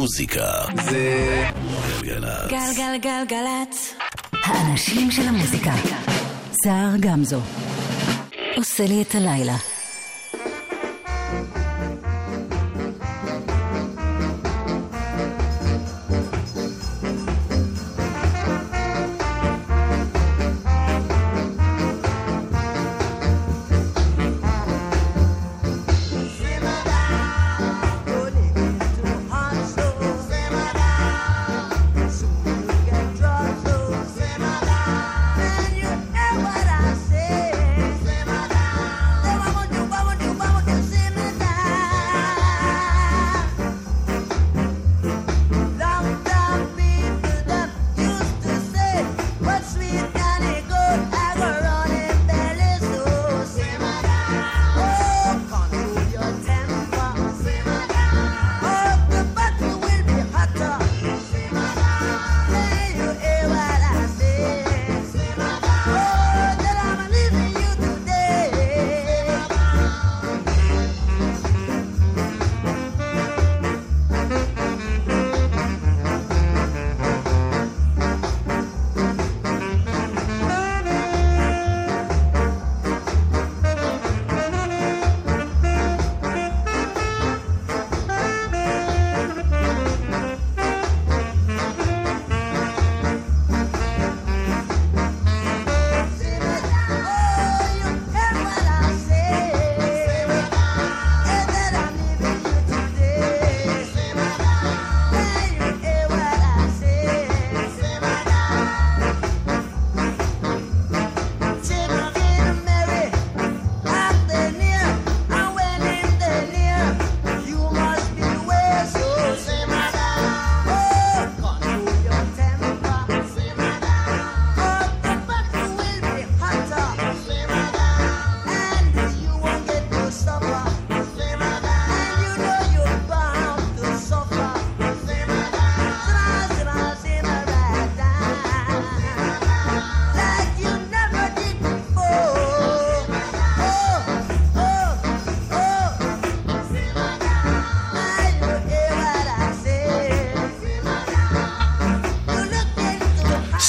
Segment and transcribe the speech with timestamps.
[0.00, 0.52] המוזיקה
[0.90, 1.44] זה
[2.02, 2.50] גלגלצ.
[2.50, 3.94] גלגלגלגלצ.
[4.44, 5.72] האנשים של המוזיקה.
[6.64, 7.40] סער גמזו.
[8.56, 9.56] עושה לי את הלילה.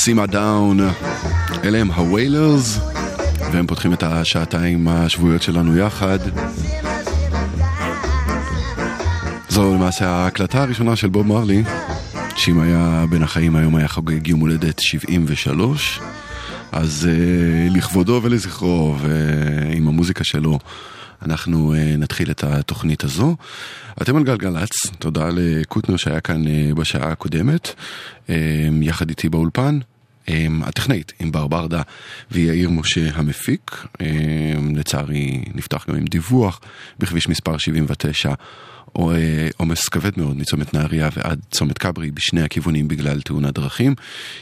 [0.04, 0.80] Simmer Down,
[1.64, 2.80] אלה הם הוויילרס,
[3.54, 6.20] והם פותחים את השעתיים השבועיות שלנו יחד.
[9.50, 11.64] זו למעשה ההקלטה הראשונה של בוב מרלי,
[12.36, 16.00] שאם היה בין החיים היום היה חוגג יום הולדת 73,
[16.72, 20.60] אז אה, לכבודו ולזכרו ועם המוזיקה שלו
[21.22, 23.36] אנחנו אה, נתחיל את התוכנית הזו.
[24.02, 27.74] אתם על גלגלצ, תודה לקוטנר שהיה כאן אה, בשעה הקודמת,
[28.82, 29.80] יחד איתי באולפן.
[30.64, 31.82] הטכנאית עם בר ברדה
[32.32, 33.86] ויאיר משה המפיק.
[34.76, 36.62] לצערי נפתח גם עם דיווח
[37.00, 38.34] בכביש מספר 79.
[39.58, 43.96] עומס כבד מאוד מצומת נהריה ועד צומת כברי בשני הכיוונים בגלל תאונת דרכים.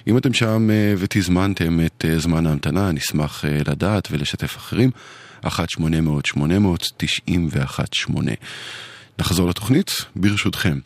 [0.08, 4.92] אם אתם שם ותזמנתם את זמן ההמתנה, נשמח לדעת ולשתף אחרים.
[5.46, 5.50] 1-800-800-918
[9.20, 10.80] נחזור לתוכנית, ברשותכם.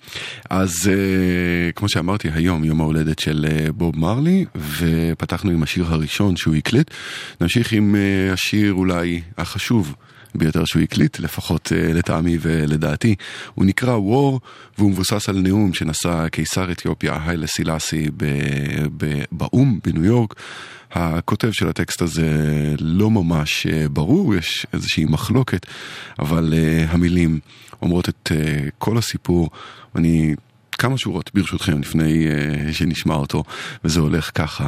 [0.50, 6.36] אז uh, כמו שאמרתי, היום יום ההולדת של uh, בוב מרלי, ופתחנו עם השיר הראשון
[6.36, 6.92] שהוא הקליט.
[7.42, 9.96] נמשיך עם uh, השיר אולי החשוב
[10.36, 13.16] ביותר שהוא הקליט, לפחות uh, לטעמי ולדעתי.
[13.54, 14.40] הוא נקרא War,
[14.78, 18.10] והוא מבוסס על נאום שנשא קיסר אתיופיה היילה סילאסי
[19.32, 20.34] באו"ם בניו יורק.
[20.92, 22.30] הכותב של הטקסט הזה
[22.80, 25.66] לא ממש ברור, יש איזושהי מחלוקת,
[26.20, 27.40] אבל uh, המילים
[27.82, 28.32] אומרות את
[28.78, 29.50] כל הסיפור.
[29.96, 30.36] אני
[30.72, 32.28] כמה שורות ברשותכם לפני
[32.72, 33.44] שנשמע אותו,
[33.84, 34.68] וזה הולך ככה.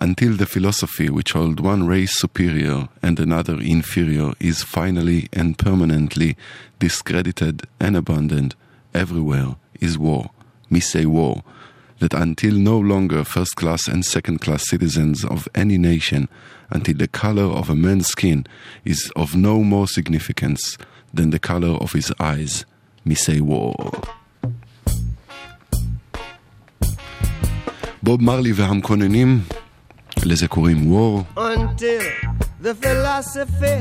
[0.00, 6.36] Until the philosophy which hold one race superior and another inferior is finally and permanently
[6.78, 8.54] discredited and abandoned,
[8.92, 10.30] everywhere is war.
[10.68, 11.42] Me say war.
[12.00, 16.28] That until no longer first class and second class citizens of any nation,
[16.70, 18.46] until the color of a man's skin
[18.84, 20.76] is of no more significance
[21.14, 22.66] than the color of his eyes,
[23.04, 23.74] me say war.
[28.02, 29.42] בוב מרלי והמקוננים,
[30.24, 31.24] לזה קוראים war.
[31.36, 32.02] Until
[32.62, 33.78] the philosophy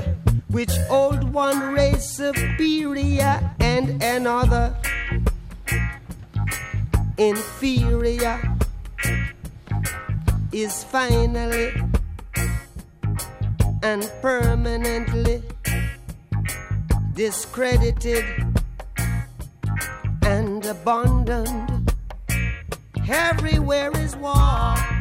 [0.49, 4.65] which old one race superior and another
[7.17, 8.37] inferior
[10.51, 11.69] is finally
[13.89, 15.41] and permanently
[17.15, 18.25] discredited
[20.35, 21.73] and abandoned.
[23.09, 24.96] everywhere is war.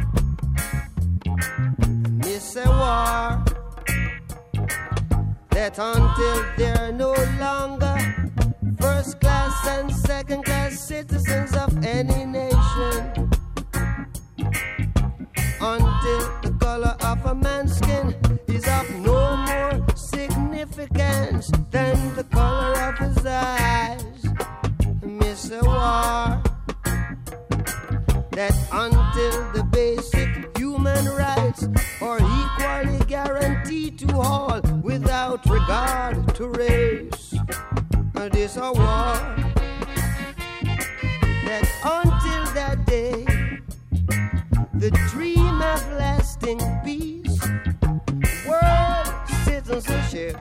[2.37, 3.43] It's a war
[5.49, 7.97] that until they're no longer
[8.79, 13.31] first class and second class citizens of any nation,
[15.59, 18.15] until the color of a man's skin
[18.47, 24.23] is of no more significance than the color of his eyes.
[25.01, 26.39] Miss a war
[28.29, 30.36] that until the basic
[30.87, 31.67] human rights
[32.01, 37.33] are equally guaranteed to all without regard to race.
[38.15, 39.15] And this a war
[41.45, 43.25] that until that day,
[44.73, 47.39] the dream of lasting peace,
[48.47, 49.07] world
[49.43, 50.37] citizenship,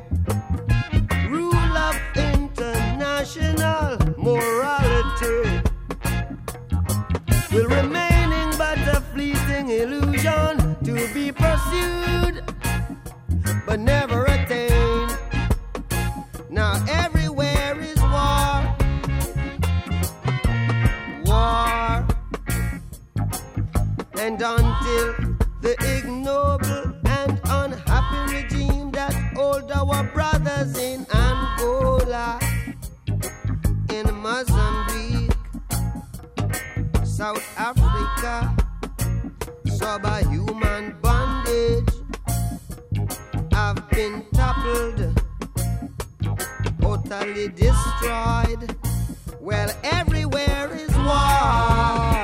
[1.28, 5.62] rule of international morality
[7.52, 8.15] will fleeting
[9.82, 12.42] illusion to be pursued
[13.66, 15.18] but never attained.
[16.48, 18.76] Now everywhere is war,
[21.24, 22.06] war,
[24.18, 25.14] and until
[25.60, 32.40] the ignoble and unhappy regime that hold our brothers in Angola,
[33.90, 35.32] in Mozambique.
[37.04, 38.65] South Africa,
[39.78, 41.88] subhuman bondage
[43.52, 45.20] I've been toppled,
[46.80, 48.76] totally destroyed.
[49.40, 52.15] Well, everywhere is war.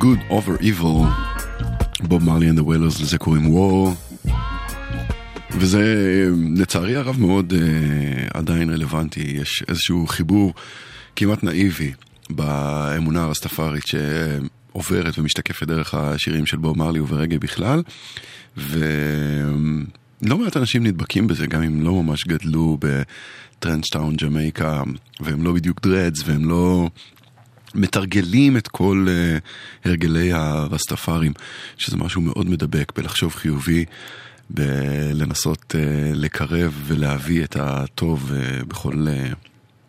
[0.00, 1.04] Good over Evil.
[2.00, 3.90] בוב מרלי and the Wailers לזה קוראים War.
[5.50, 5.84] וזה
[6.56, 10.54] לצערי הרב מאוד אה, עדיין רלוונטי, יש איזשהו חיבור
[11.16, 11.92] כמעט נאיבי
[12.30, 17.82] באמונה הרסטפארית שעוברת ומשתקפת דרך השירים של בוב מרלי וברגע בכלל.
[18.56, 24.82] ולא מעט אנשים נדבקים בזה, גם אם לא ממש גדלו בטרנסטאון ג'מייקה,
[25.20, 26.90] והם לא בדיוק דרדס, והם לא
[27.74, 31.32] מתרגלים את כל uh, הרגלי הרסטפארים,
[31.76, 33.84] שזה משהו מאוד מדבק בלחשוב חיובי,
[34.50, 35.76] בלנסות uh,
[36.14, 39.34] לקרב ולהביא את הטוב uh, בכל, uh,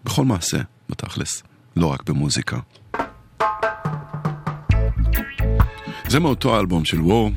[0.06, 0.58] בכל מעשה,
[0.90, 1.44] בתכלס,
[1.76, 2.60] לא רק במוזיקה.
[6.08, 7.32] זה מאותו האלבום של וור.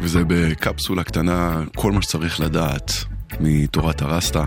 [0.00, 2.92] וזה בקפסולה קטנה, כל מה שצריך לדעת
[3.40, 4.44] מתורת הרסטה.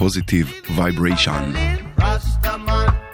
[0.00, 1.52] positive vibration.
[1.98, 3.09] Rastaman.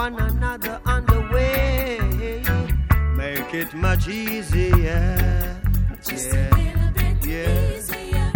[0.00, 1.98] One another on the way?
[3.22, 5.60] Make it much easier.
[6.08, 6.48] just Yeah.
[6.48, 7.76] a little bit Yeah.
[7.76, 8.28] easier.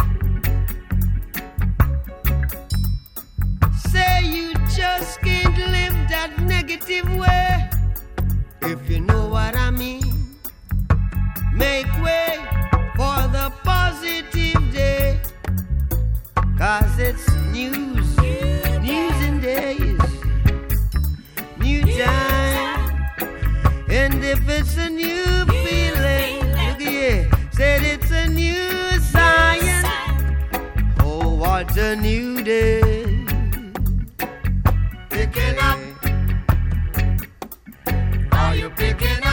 [3.93, 4.49] Say you
[4.81, 7.71] just can't live that negative way.
[8.73, 10.13] If you know what I mean,
[11.65, 12.33] make way
[12.99, 15.19] for the positive day.
[16.59, 18.09] Cause it's news,
[18.89, 19.94] news and days
[21.99, 23.07] time.
[23.89, 26.41] And if it's a new feeling,
[26.81, 29.87] yeah, said it's a new science.
[31.01, 33.25] Oh, what a new day.
[35.11, 35.79] Picking up.
[38.33, 39.24] Are you picking up?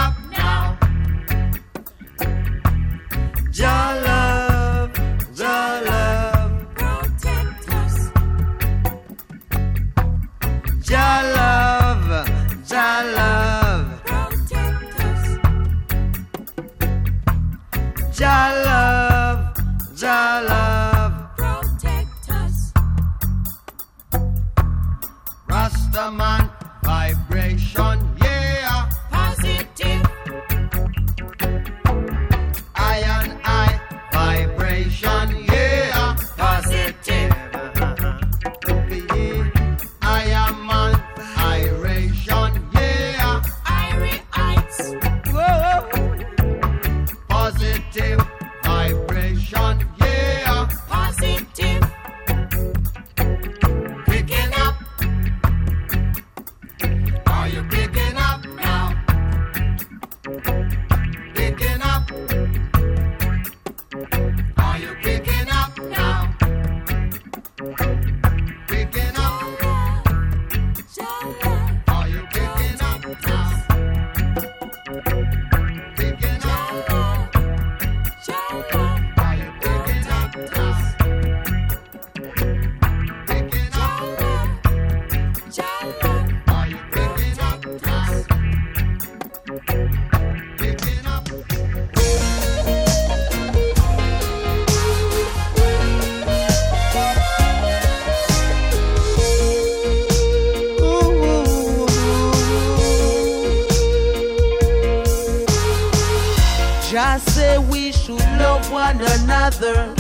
[109.52, 109.94] Another.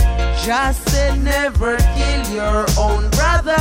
[0.43, 3.55] Just say never kill your own brother.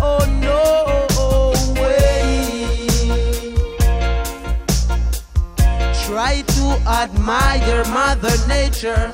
[0.00, 1.06] Oh no
[1.80, 2.86] way.
[6.04, 9.12] Try to admire Mother Nature,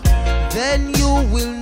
[0.51, 1.58] then you will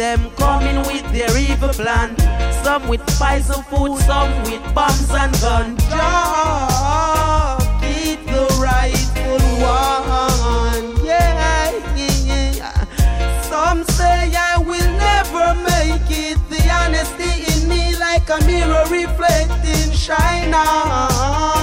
[0.00, 2.16] them coming with their evil plan.
[2.64, 5.78] Some with poison food, some with bombs and guns.
[5.90, 11.04] Just keep the rightful one.
[11.04, 13.42] Yeah, yeah, yeah.
[13.42, 16.38] Some say I will never make it.
[16.48, 19.92] The honesty in me like a mirror reflecting.
[19.92, 21.59] Shine on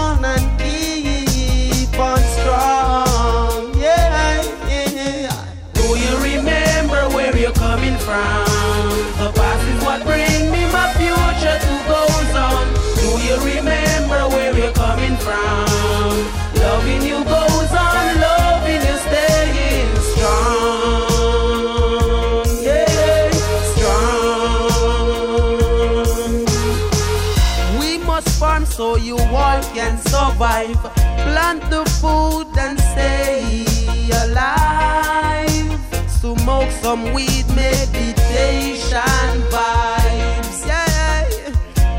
[36.88, 40.66] some weed, meditation vibes.
[40.66, 41.28] Yeah.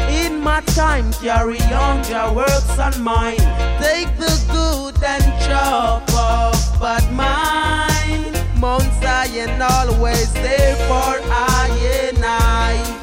[0.09, 3.37] In my time, carry on your works and mine.
[3.83, 8.33] Take the good and chop off bad mind.
[8.59, 11.69] Mount Zion always there for I
[12.09, 12.98] and I.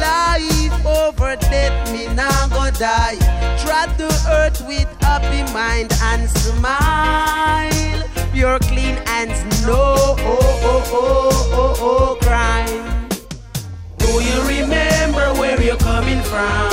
[0.00, 3.16] Life over death, me now go die.
[3.62, 8.02] Tread the earth with happy mind and smile.
[8.32, 13.08] Pure clean hands, no oh, oh, oh, oh, oh, oh, crime.
[13.98, 16.70] Do you remember where you're coming from?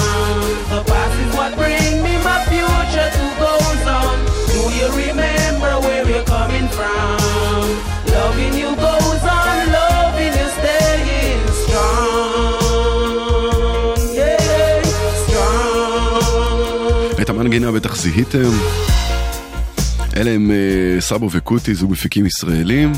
[0.72, 4.16] The past is what bring me my future to goes on.
[4.54, 5.37] Do you remember
[17.58, 18.50] המנגינה בטח זיהיתם.
[20.16, 22.92] אלה הם אה, סאבו וקוטי, זוג מפיקים ישראלים,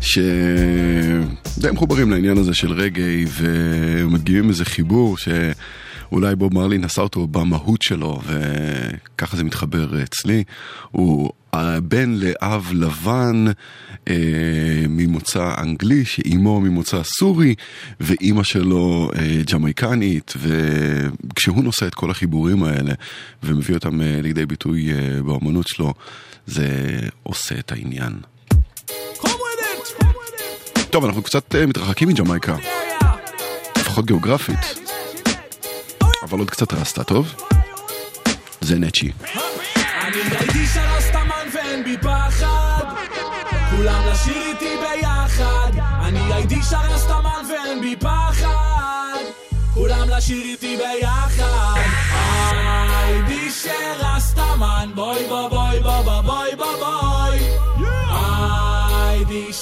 [0.00, 5.16] שדי מחוברים לעניין הזה של רגעי, ומדגימים איזה חיבור
[6.12, 10.44] אולי בוב מרלי נשא אותו במהות שלו, וככה זה מתחבר אצלי.
[10.90, 11.30] הוא
[11.82, 13.44] בן לאב לבן
[14.08, 14.14] אה,
[14.88, 17.54] ממוצא אנגלי, שאימו ממוצא סורי,
[18.00, 22.92] ואימא שלו אה, ג'מייקנית, וכשהוא נושא את כל החיבורים האלה
[23.42, 25.94] ומביא אותם אה, לידי ביטוי אה, באמנות שלו,
[26.46, 28.12] זה עושה את העניין.
[30.90, 32.56] טוב, אנחנו קצת אה, מתרחקים מג'מייקה,
[33.78, 34.58] לפחות גיאוגרפית,
[36.22, 37.34] אבל עוד קצת רסטה, טוב?
[38.60, 39.12] זה נצ'י.
[41.94, 42.84] בי פחד
[43.76, 45.72] כולם לשיר איתי ביחד.
[46.02, 49.22] אני ראיתי שהרסטמן ואין בי פחד.
[49.74, 51.80] כולם לשיר איתי ביחד.
[52.50, 53.50] הייתי
[54.94, 57.38] בואי בוא בואי בוא בוא בואי בוא בואי.
[59.10, 59.52] הייתי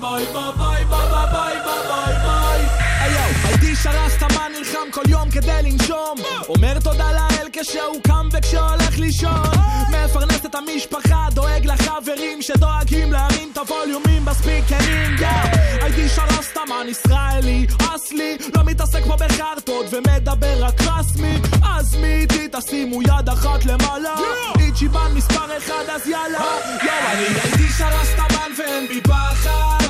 [0.00, 2.17] בואי בוא בואי בוא בוא בואי בוא בואי בואי
[5.02, 6.16] כל יום כדי לנשום.
[6.48, 9.42] אומר תודה לאל כשהוא קם וכשהולך לישון.
[9.88, 15.16] מפרנס את המשפחה, דואג לחברים שדואגים להרים את הווליומים בספיקרים
[15.82, 18.36] הייתי שרסטמן ישראלי, אסלי.
[18.56, 22.48] לא מתעסק פה בחרטות ומדבר רק רסמי אז מי איתי?
[22.52, 24.14] תשימו יד אחת למעלה.
[24.58, 26.44] איצ'יבן מספר אחד אז יאללה.
[27.12, 29.84] אני הייתי שרסטמן ואין בי פחד.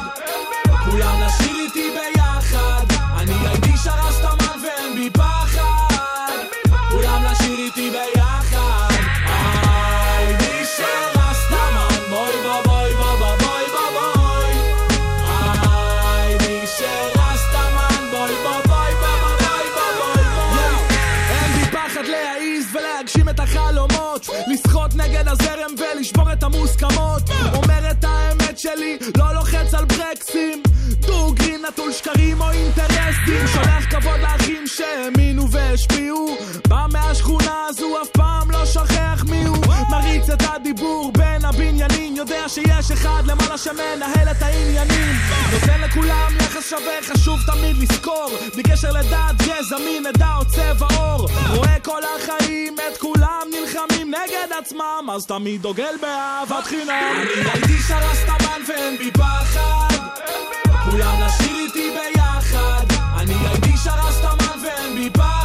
[0.90, 2.86] כולם לשיר איתי ביחד.
[3.18, 4.47] אני הייתי שרסטמן ואין
[4.98, 6.44] בי פחד
[6.90, 8.94] כולם לשיר איתי ביחד
[9.26, 14.54] הייתי שרסטמן בואי בוא בואי בוא בוא בואי בוא בואי
[16.04, 20.74] הייתי שרסטמן בואי בוא בואי בוא בוא בואי בוא בואי בואי
[21.30, 27.22] אין בי פחד להעיז ולהגשים את החלומות לשחות נגד הזרם ולשבור את המוסכמות
[27.54, 30.62] אומר את האמת שלי לא לוחץ על ברקסים
[31.00, 34.37] דוגרי נטול שקרים או אינטרסים שולח כבוד לאחים
[34.78, 36.36] שהאמינו והשפיעו.
[36.68, 39.56] בא מהשכונה הזו אף פעם לא שוכח מי הוא.
[39.90, 45.14] מריץ את הדיבור בין הבניינים יודע שיש אחד למעלה שמנהל את העניינים.
[45.52, 48.30] נותן לכולם יחס שווה חשוב תמיד לזכור.
[48.54, 51.28] בלי קשר לדת גזע מין עדה או צבע עור.
[51.54, 57.16] רואה כל החיים את כולם נלחמים נגד עצמם אז תמיד דוגל באהבת חינם.
[57.22, 59.94] אני הייתי שרסטמן ואין בי פחד.
[60.90, 62.87] כולם לשיר איתי ביחד
[63.18, 65.37] אני הייתי שרסטמן ואין בי פחד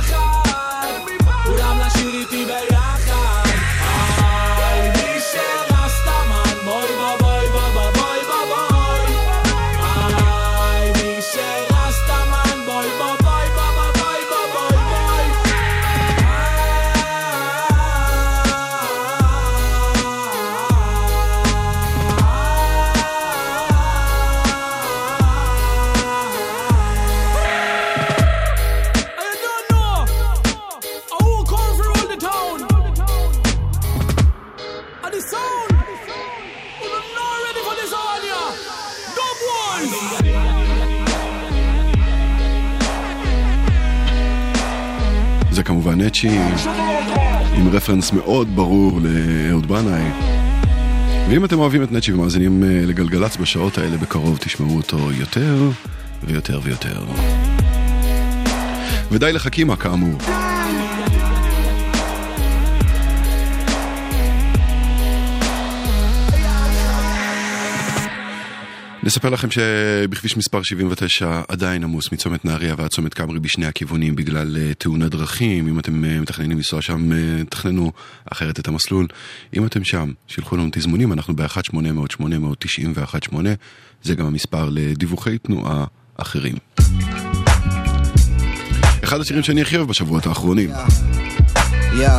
[45.84, 46.30] זה כמובן נצ'י,
[47.58, 50.12] עם רפרנס מאוד ברור לאהוד בנאי.
[51.30, 55.70] ואם אתם אוהבים את נצ'י ומאזינים אה, לגלגלצ בשעות האלה, בקרוב תשמעו אותו יותר
[56.24, 57.06] ויותר ויותר.
[59.12, 60.18] ודי לחכימה כאמור.
[69.04, 74.58] נספר לכם שבכביש מספר 79 עדיין עמוס מצומת נהריה ועד צומת כברי בשני הכיוונים בגלל
[74.58, 75.68] אה, תאונת דרכים.
[75.68, 77.18] אם אתם אה, מתכננים לנסוע שם, אה,
[77.50, 77.92] תכננו
[78.32, 79.08] אחרת את המסלול.
[79.58, 83.36] אם אתם שם, שילחו לנו תזמונים, אנחנו ב-1-800-891-8.
[84.04, 85.86] זה גם המספר לדיווחי תנועה
[86.18, 86.56] אחרים.
[89.04, 90.70] אחד השירים שאני הכי אוהב בשבועות האחרונים,
[92.00, 92.10] יא,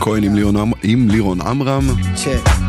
[0.00, 1.88] כהן עם לירון, עמ- עם לירון עמרם,
[2.26, 2.63] אה.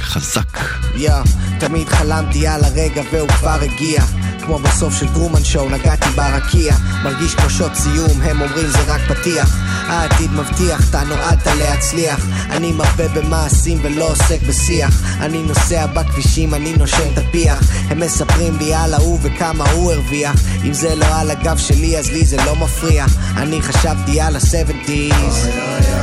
[0.00, 0.58] חזק.
[0.96, 1.12] יא,
[1.60, 4.02] תמיד חלמתי על הרגע והוא כבר הגיע
[4.48, 9.00] כמו בסוף של טרומן שואו נגעתי ברקיע מרגיש כמו שוט סיום הם אומרים זה רק
[9.08, 9.56] פתיח.
[9.86, 12.26] העתיד מבטיח אתה נועדת להצליח.
[12.50, 15.02] אני מרבה במעשים ולא עוסק בשיח.
[15.20, 17.58] אני נוסע בכבישים אני נושם את הפיח.
[17.90, 20.36] הם מספרים לי על ההוא וכמה הוא הרוויח.
[20.64, 23.04] אם זה לא על הגב שלי אז לי זה לא מפריע.
[23.36, 25.48] אני חשבתי על ה-70's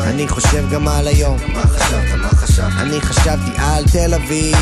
[0.06, 1.38] אני חושב גם על היום.
[1.54, 2.20] מה חשבת?
[2.22, 2.74] מה חשבת?
[2.80, 4.56] אני חשבתי על תל אביב.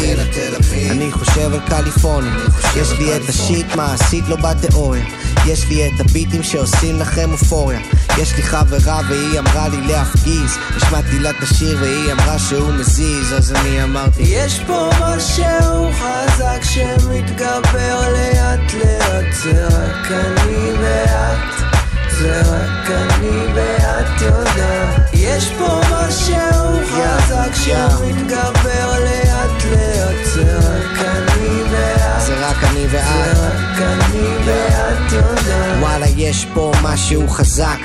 [0.92, 2.34] אני חושב על קליפורניה.
[2.76, 5.06] יש לי את השיט מעשית לא בתיאוריה
[5.48, 7.80] יש לי את הביטים שעושים לכם אופוריה.
[8.18, 10.58] יש לי חברה והיא אמרה לי להפגיז.
[10.76, 16.64] השמעתי לה את השיר והיא אמרה שהוא מזיז אז אני אמרתי יש פה משהו חזק
[16.64, 19.34] שמתגבר לאט לאט.
[19.44, 21.74] זה רק אני ואת
[22.20, 25.10] זה רק אני ואת יודעת.
[25.14, 29.33] יש פה משהו חזק שמתגבר לאט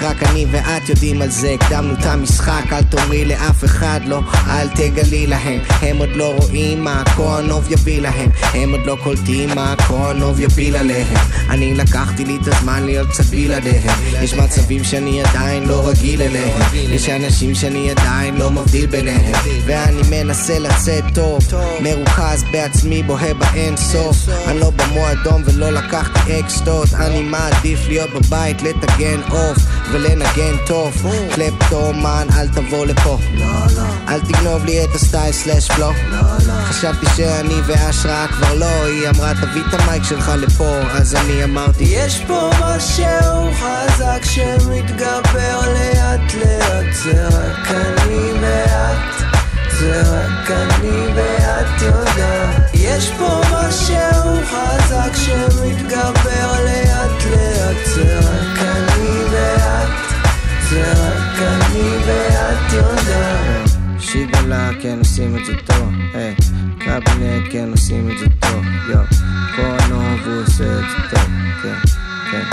[0.00, 1.54] רק אני ואת יודעים על זה.
[1.60, 5.60] הקדמנו את המשחק, אל תאמרי לאף אחד לא, אל תגלי להם.
[5.82, 8.30] הם עוד לא רואים מה הכהנוב יביא להם.
[8.54, 13.24] הם עוד לא קולטים מה הכהנוב יפיל עליהם אני לקחתי לי את הזמן להיות קצת
[13.24, 16.60] בלעדיהם יש מצבים שאני עדיין לא רגיל אליהם.
[16.72, 19.32] יש אנשים שאני עדיין לא מבדיל ביניהם.
[19.66, 21.38] ואני מנסה לצאת טוב
[21.80, 24.16] מרוכז בעצמי בוהה באין סוף.
[24.46, 26.88] אני לא במועדון ולא לקחתי אקסטות.
[26.94, 29.58] אני מעדיף להיות בבית לטגן עוף
[29.92, 31.06] ולנגן טוב.
[31.34, 33.18] קלפטומן אל תבוא לפה.
[34.08, 35.90] אל תגנוב לי את הסטייל סלאש פלו
[36.64, 38.84] חשבתי שאני והשראה כבר לא.
[38.84, 40.76] היא אמרה תביא את המייק שלך לפה.
[40.90, 49.37] אז אני אמרתי יש פה משהו חזק שמתגבר לאט לאט זה רק אני ואת
[49.78, 57.86] זה רק אני ואת יודעת יש פה משהו חזק שמתגבר לאט לאט.
[57.86, 59.88] זה רק אני ואת
[60.70, 66.34] זה רק אני ואת יודעת שיגלה כן עושים את זה טוב, היי,
[66.78, 69.02] קבינט כן עושים את זה טוב, יו,
[69.56, 71.30] כהנוב הוא עושה את זה טוב,
[71.62, 71.74] כן,
[72.30, 72.44] כן,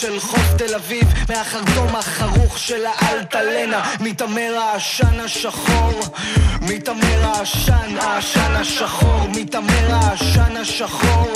[0.00, 6.00] של חוף תל אביב מהחרטום החרוך של האלטלנה מתעמר העשן השחור
[6.60, 11.32] מתעמר העשן, העשן השחור מתעמר העשן השחור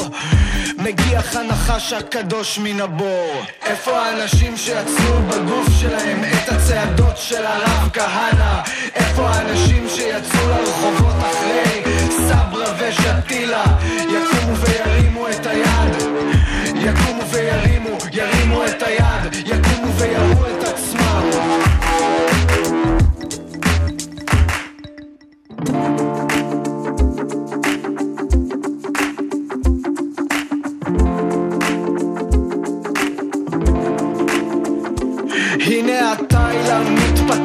[0.79, 8.63] מגיח הנחש הקדוש מן הבור איפה האנשים שיצרו בגוף שלהם את הצעדות של הרב כהנא?
[8.95, 13.65] איפה האנשים שיצאו לרחובות אחרי סברה ושתילה?
[13.97, 16.13] יקומו וירימו את היד
[16.77, 17.82] יקומו וירימו,
[18.23, 19.12] ירימו את היד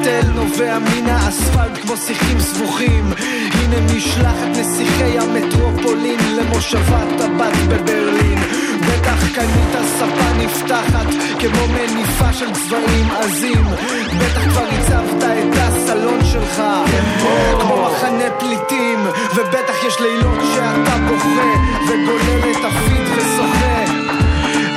[0.08, 3.14] מתפתל נובע מן האספלט כמו שיחים סבוכים.
[3.54, 8.40] הנה משלחת נסיכי המטרופולין למושבת טבעת בברלין.
[8.82, 11.08] בטח קנית ספה נפתחת
[11.40, 13.66] כמו מניפה של צבעים עזים.
[14.18, 16.64] בטח כבר הצבת את הסלון שלך
[17.60, 19.00] כמו מחנה פליטים.
[19.36, 21.52] ובטח יש לילות שאתה בוכה
[21.88, 23.84] וגולל את הפיד ושוחה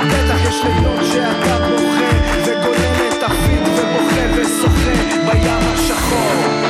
[0.07, 2.11] בטח יש לילות שאתה בוכה
[2.45, 3.10] וגולל את
[5.25, 6.60] בים השחור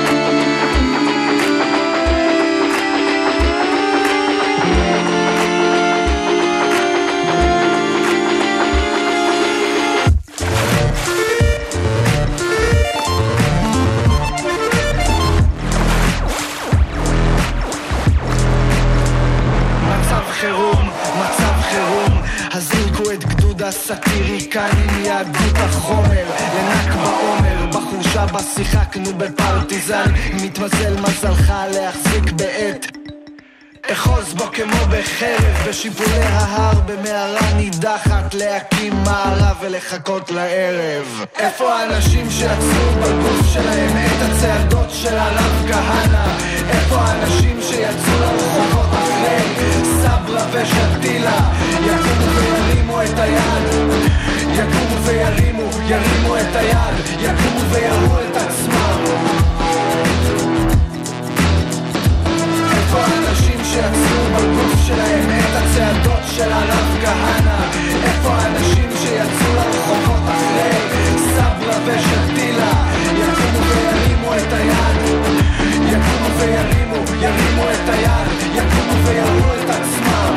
[35.22, 41.26] בחרב בשיפולי ההר במערה נידחת להקים מערה ולחכות לערב.
[41.40, 46.38] איפה האנשים שיצרו בגוף שלהם את הצעדות של הרב כהנא?
[46.70, 49.42] איפה האנשים שיצאו לרחובות אחרי
[50.02, 51.40] סברה ושתילה?
[51.86, 53.92] יקומו וירימו את היד.
[54.52, 57.20] יקומו וירימו, ירימו את היד.
[57.20, 59.61] יקומו ויראו את עצמם
[63.72, 67.64] שיצרו בגוף שלהם את הצעדות של הרב כהנא?
[68.04, 72.72] איפה האנשים שיצאו לרחובות אחרי סברה ושתילה?
[73.16, 74.98] יקומו וירימו את היד
[75.86, 80.36] יקומו וירימו, ירימו את היד יקומו ויראו את עצמם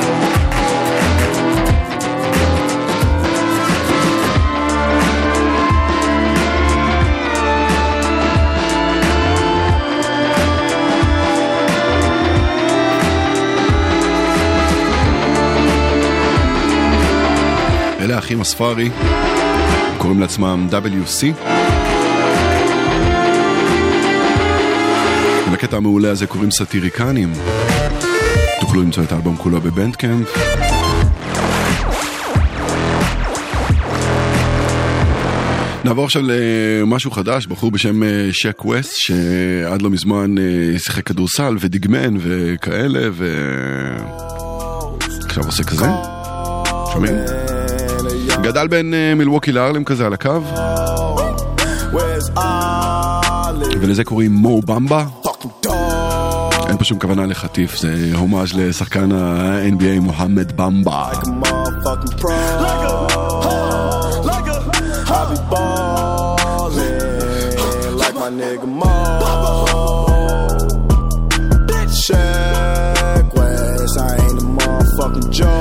[18.04, 18.90] אלה האחים הספארי,
[19.98, 21.24] קוראים לעצמם WC.
[25.52, 27.32] לקטע המעולה הזה קוראים סאטיריקנים.
[28.60, 30.28] תוכלו למצוא את האלבום כולו בבנדקאמפ.
[35.84, 41.56] נעבור עכשיו למשהו חדש, בחור בשם אה, שק ווסט, שעד לא מזמן אה, שיחק כדורסל
[41.60, 43.08] ודיגמן וכאלה,
[45.20, 45.86] ועכשיו עושה כזה.
[46.92, 47.14] שומעים?
[48.42, 50.40] גדל בין אה, מילווקי לארלם כזה על הקו.
[53.80, 55.04] ולזה קוראים מו במבה.
[56.68, 61.08] אין פה שום כוונה לחטיף, זה הומאז' לשחקן ה-NBA מוחמד במבה.
[72.04, 75.53] Shaq West, I ain't a motherfucking joke.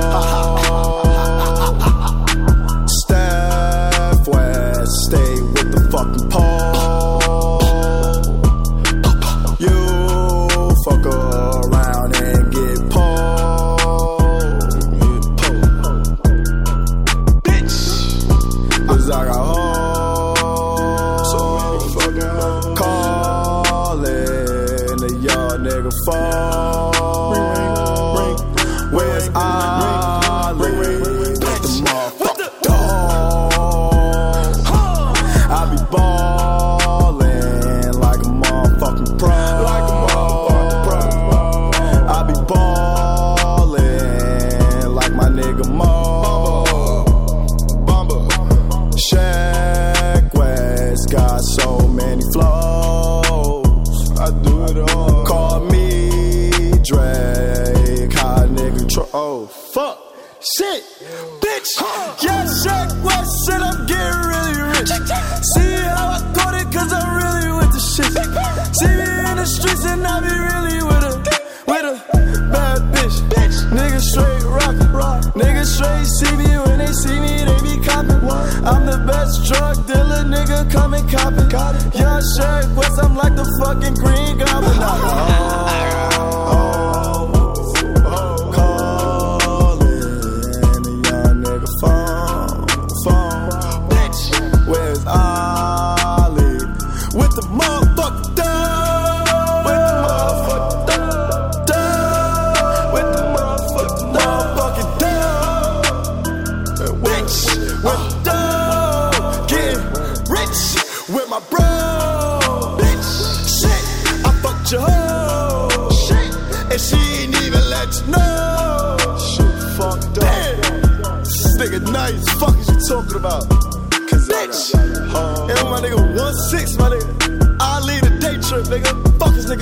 [59.16, 60.00] Oh, fuck.
[60.42, 60.82] Shit.
[61.38, 61.70] Bitch.
[62.24, 64.90] Yeah, Shaq West said I'm getting really rich.
[64.90, 68.10] See how I got it, cause I'm really with the shit.
[68.10, 71.14] See me in the streets and I be really with a,
[71.70, 73.22] with a bad bitch.
[73.30, 73.54] bitch.
[73.70, 74.92] Niggas straight rockin'.
[74.92, 75.22] Rock.
[75.38, 78.18] Nigga straight see me when they see me, they be coppin'.
[78.66, 81.54] I'm the best drug dealer, nigga, come and cop it.
[81.94, 84.74] Young Shaq West, I'm like the fucking green goblin.
[84.74, 85.90] Calling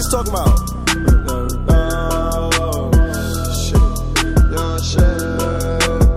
[0.01, 0.59] niggas talking about?
[3.63, 3.87] Shit.
[4.55, 5.21] Young shit.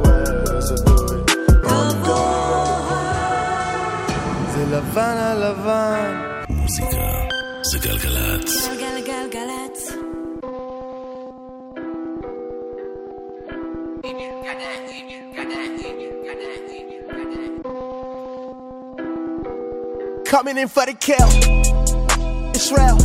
[0.04, 1.15] Where's the boy?
[4.54, 6.12] זה לבן על לבן.
[6.50, 6.98] מוזיקה
[7.72, 8.68] זה גלגלצ.
[8.80, 9.94] גלגלגלצ.
[20.26, 21.30] Coming in for the kill.
[22.56, 22.98] Israel.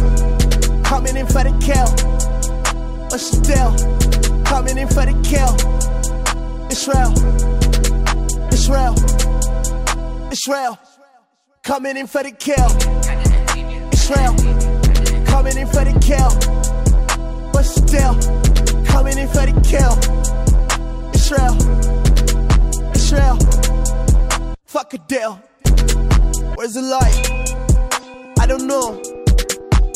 [1.00, 1.88] Coming in for the kill.
[3.10, 3.72] But still.
[4.44, 5.56] Coming in for the kill.
[6.70, 7.14] Israel.
[8.52, 8.96] Israel.
[10.30, 10.78] Israel.
[11.64, 12.68] Coming in for the kill.
[13.94, 14.36] Israel.
[15.26, 16.32] Coming in for the kill.
[17.54, 18.16] But still.
[18.84, 19.96] Coming in for the kill.
[21.16, 21.56] Israel.
[22.94, 23.38] Israel.
[24.66, 25.42] Fuck a deal.
[26.56, 28.36] Where's the light?
[28.38, 29.19] I don't know.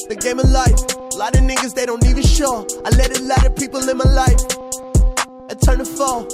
[0.09, 0.75] The game of life.
[1.13, 2.67] A lot of niggas, they don't even show.
[2.83, 4.41] I let a lot of people in my life.
[5.49, 6.27] I turn the phone.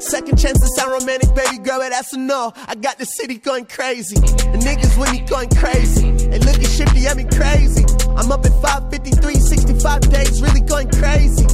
[0.00, 2.52] Second chance to sound romantic, baby girl, but that's a no.
[2.66, 4.14] I got the city going crazy.
[4.14, 6.08] The niggas with me going crazy.
[6.08, 7.84] And looking shifty at me crazy.
[8.16, 11.46] I'm up at 553, 65 days, really going crazy.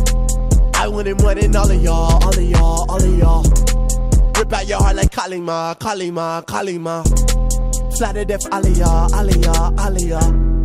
[0.75, 3.43] I wanted more than all of y'all, all of y'all, all of y'all.
[4.37, 7.03] Rip out your heart like Kalima, Kalima, Kalima.
[7.97, 10.56] Fly to death, Aliyah, Aliyah.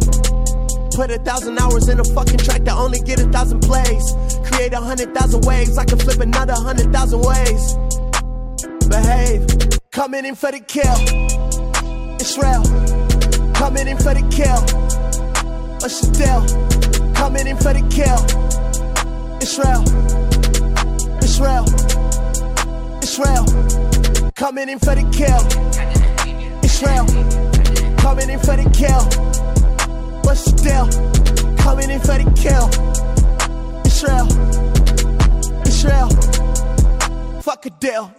[0.93, 4.13] Put a thousand hours in a fucking track to only get a thousand plays.
[4.43, 7.75] Create a hundred thousand waves, I can flip another hundred thousand ways.
[8.89, 9.47] Behave,
[9.91, 10.95] coming in for the kill.
[12.19, 12.63] Israel,
[13.53, 14.61] coming in for the kill.
[15.79, 16.41] What's deal?
[17.15, 18.19] Coming in for the kill.
[19.41, 19.81] Israel,
[21.23, 21.65] Israel,
[23.01, 25.41] Israel, coming in for the kill.
[26.63, 27.05] Israel,
[27.97, 29.30] coming in for the kill.
[30.31, 30.87] What's the deal?
[31.57, 32.71] coming in for the kill.
[33.83, 34.27] Israel,
[35.67, 36.07] Israel,
[37.41, 38.13] fuck a deal.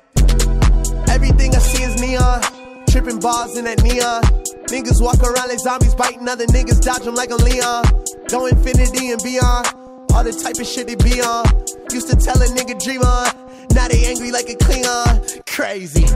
[1.09, 2.43] Everything I see is neon.
[2.89, 4.25] Tripping bars in that neon.
[4.69, 7.85] Niggas walk around like zombies, biting other niggas, dodge them like a Leon.
[8.29, 9.82] Go infinity and beyond.
[10.15, 11.45] All the type of shit they be on.
[11.91, 13.33] Used to tell a nigga dream on.
[13.75, 15.45] Now they angry like a Klingon.
[15.47, 16.07] Crazy.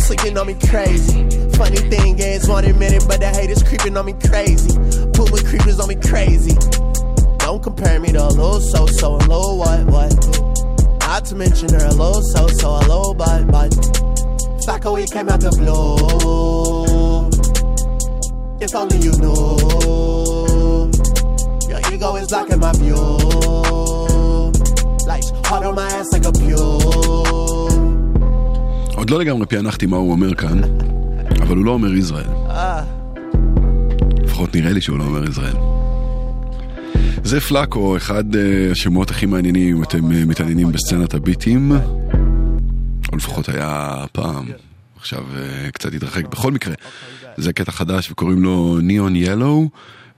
[0.00, 1.28] Sleeping on me crazy.
[1.56, 4.72] Funny thing is, one minute, but the haters creeping on me crazy.
[5.12, 6.56] Puma creepers on me crazy.
[7.38, 10.12] Don't compare me to a little so so, a little what what.
[11.00, 13.70] Not to mention her a little so so, a little but but.
[14.64, 17.28] Flacco, he came out the blue.
[18.60, 20.43] If only you knew.
[21.94, 23.02] Ego is blocking my view.
[25.10, 26.58] Lights hard on my ass like a pew.
[28.96, 30.60] עוד לא לגמרי פענחתי מה הוא אומר כאן,
[31.42, 32.26] אבל הוא לא אומר ישראל.
[34.24, 35.56] לפחות נראה לי שהוא לא אומר ישראל.
[37.24, 41.72] זה פלאקו, אחד אה, השמות הכי מעניינים אם אתם אה, מתעניינים בסצנת הביטים,
[43.12, 44.46] או לפחות היה פעם,
[44.96, 46.26] עכשיו אה, קצת התרחק.
[46.28, 46.74] בכל מקרה,
[47.36, 49.68] זה קטע חדש וקוראים לו Neon Yellow,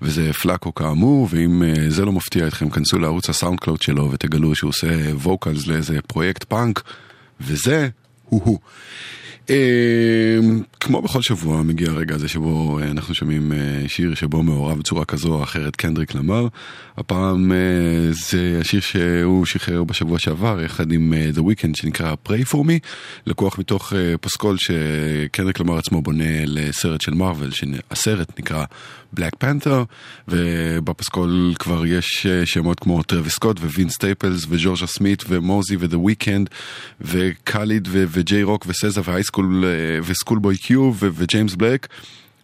[0.02, 4.54] וזה פלאקו כאמור, ואם אה, זה לא מפתיע אתכם, כנסו לערוץ ה SoundCloud שלו ותגלו
[4.54, 6.82] שהוא עושה vocals לאיזה פרויקט פאנק,
[7.40, 7.88] וזה
[8.24, 8.58] הוא-הוא.
[9.50, 10.38] אה,
[10.80, 15.04] כמו בכל שבוע מגיע הרגע הזה שבו אה, אנחנו שומעים אה, שיר שבו מעורב בצורה
[15.04, 16.48] כזו או אחרת קנדריק למר.
[16.96, 17.52] הפעם
[18.10, 22.86] זה השיר שהוא שחרר בשבוע שעבר יחד עם The Weeknd שנקרא Pray for Me,
[23.26, 28.64] לקוח מתוך פסקול שקנדריק למר עצמו בונה לסרט של מארוול, שהסרט נקרא
[29.16, 29.84] Black Panther,
[30.28, 36.48] ובפסקול כבר יש אה, שמות כמו טרוויס סקוט ווין סטייפלס וג'ורג'ה סמית ומוזי ו-The Weeknd
[37.00, 41.86] וקאליד וג'יי רוק וסזה והייסקול אה, וסקול בוי קיו וג'יימס בלק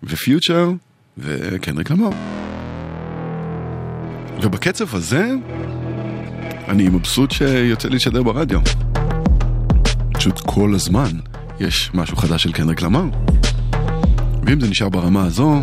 [0.03, 0.71] ופיוצ'ר
[1.19, 2.11] וקנדריק למר.
[4.43, 5.31] ובקצב הזה
[6.69, 8.61] אני מבסוט שיוצא לי לשדר ברדיו.
[10.15, 11.11] פשוט כל הזמן
[11.61, 13.05] יש משהו חדש של קנדריק למר.
[14.47, 15.63] ואם זה נשאר ברמה הזו,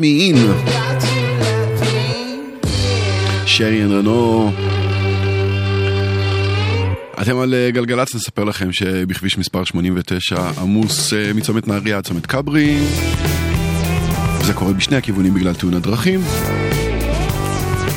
[0.00, 0.36] me in.
[3.46, 4.52] שרי אנרנו.
[7.22, 12.26] אתם על אה, גלגלצ, נספר לכם שבכביש מספר 89 עמוס אה, מצומת נהריה עד צומת
[12.26, 12.78] כברי.
[14.42, 16.20] זה קורה בשני הכיוונים בגלל תאונת דרכים.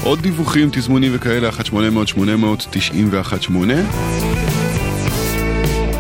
[0.04, 3.82] עוד דיווחים, תזמונים וכאלה, 1 800 800 918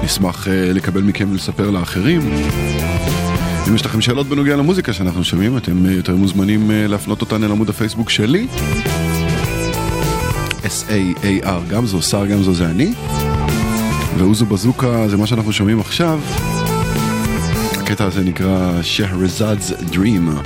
[0.03, 2.21] נשמח אה, לקבל מכם ולספר לאחרים.
[3.73, 7.43] אם יש לכם שאלות בנוגע למוזיקה שאנחנו שומעים, אתם אה, יותר מוזמנים אה, להפנות אותן
[7.43, 8.47] אל עמוד הפייסבוק שלי.
[10.63, 12.93] S-A-A-R, גם זו שר גם זו זה אני.
[14.17, 16.19] ואוזו בזוקה זה מה שאנחנו שומעים עכשיו.
[17.71, 20.41] הקטע הזה נקרא שהרזאדס דרימה.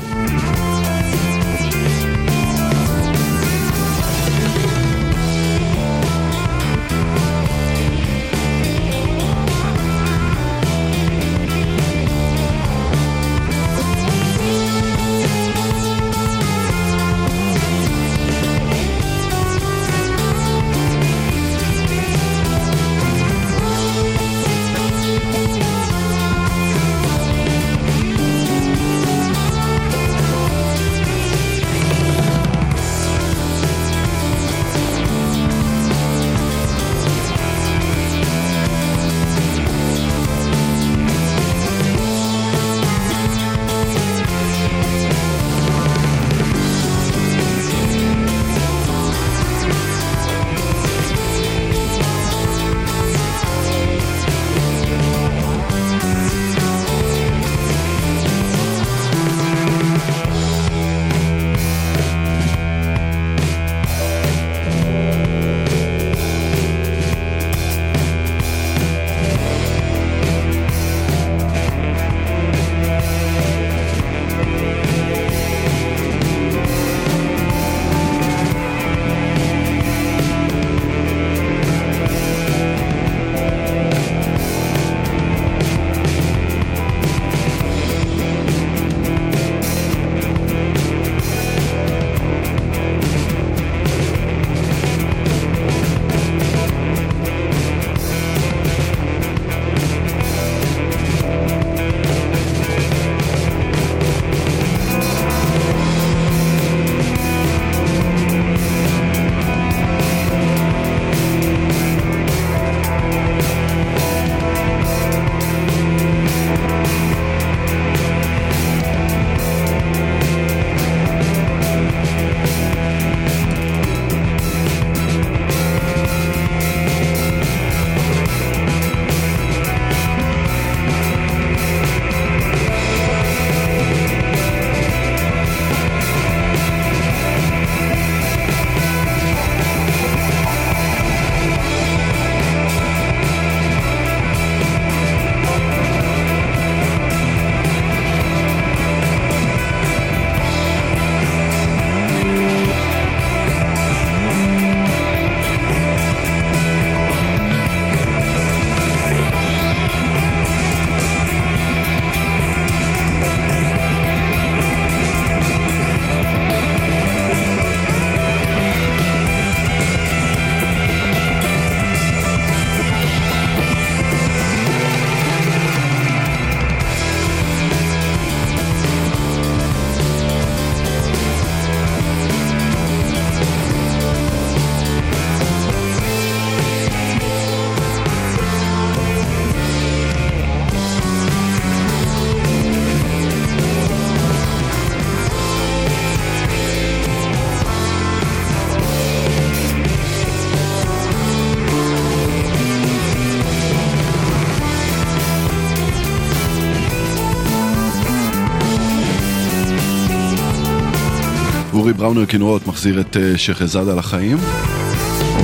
[211.97, 214.37] בראונר כנרות מחזיר את אה, שחזאדה לחיים,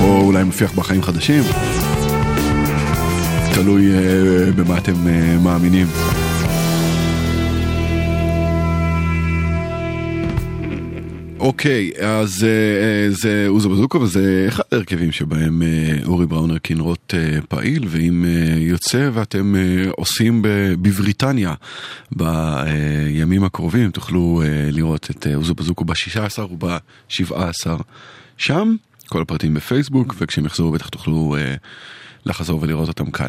[0.00, 1.42] או אולי מפיח בחיים חדשים.
[3.54, 5.86] תלוי אה, במה אתם אה, מאמינים.
[11.40, 12.46] אוקיי, אז
[13.08, 15.62] זה אוזו בזוקו וזה אחד ההרכבים שבהם
[16.06, 20.42] אורי בראונר כנרות אה, פעיל, ואם אה, יוצא ואתם אה, עושים
[20.80, 21.54] בבריטניה
[22.12, 24.42] בימים הקרובים, תוכלו
[24.72, 27.82] לראות את אוזו בזוקו ב-16 וב-17.
[28.36, 28.76] שם,
[29.08, 31.36] כל הפרטים בפייסבוק, וכשהם יחזרו בטח תוכלו...
[32.26, 33.28] לחזור ולראות אותם כאן.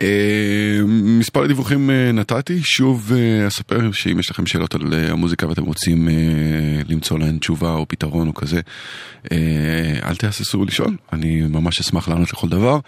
[0.00, 5.48] אה, מספר דיווחים אה, נתתי, שוב אה, אספר שאם יש לכם שאלות על אה, המוזיקה
[5.48, 6.14] ואתם רוצים אה,
[6.88, 8.60] למצוא להן תשובה או פתרון או כזה,
[9.32, 9.38] אה,
[10.04, 12.78] אל תהססו לשאול, אני ממש אשמח לענות לכל דבר,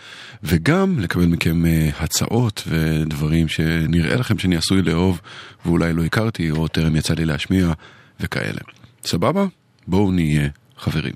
[0.42, 5.20] וגם לקבל מכם אה, הצעות ודברים שנראה לכם שאני עשוי לאהוב
[5.66, 7.72] ואולי לא הכרתי או טרם יצא לי להשמיע
[8.20, 8.60] וכאלה.
[9.06, 9.46] סבבה?
[9.86, 10.48] בואו נהיה
[10.78, 11.14] חברים.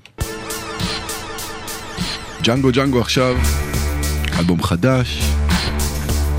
[2.43, 3.37] ג'אנגו ג'אנגו עכשיו.
[4.39, 5.21] אלבום חדש,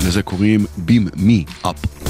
[0.05, 2.00] לזה קוראים Beam Me Up.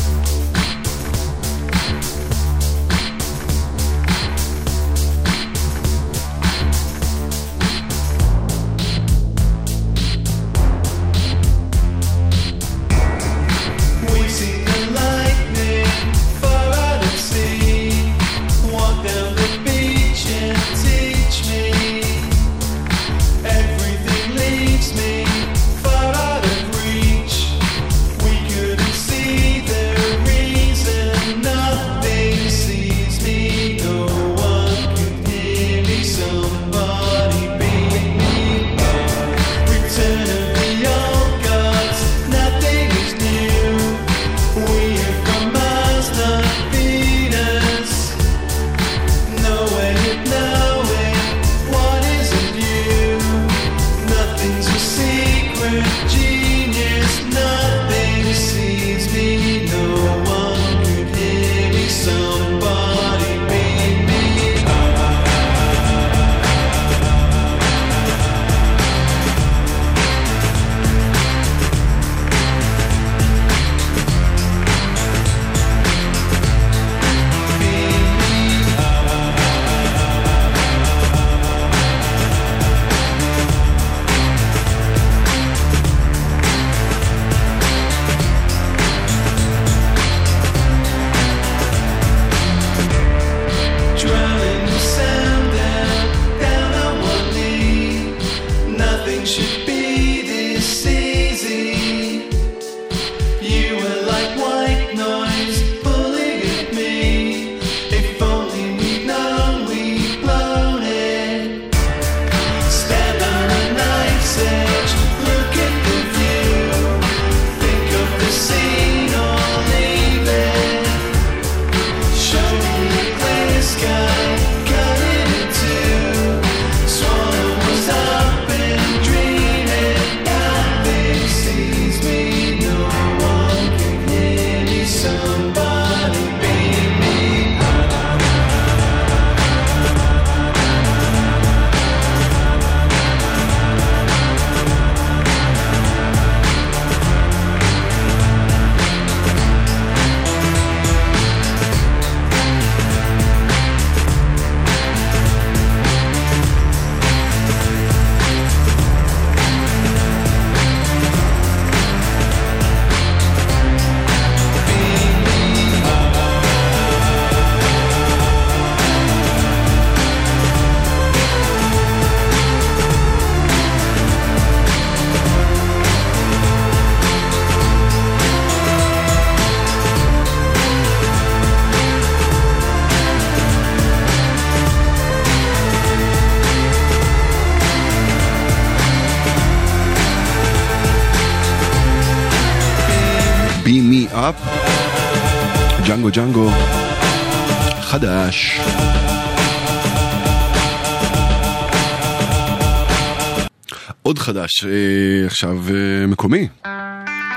[204.03, 206.47] עוד חדש, אה, עכשיו אה, מקומי,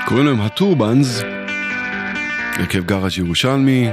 [0.05, 1.21] קוראים להם הטורבנס,
[2.53, 3.89] הרכב גראז' ירושלמי,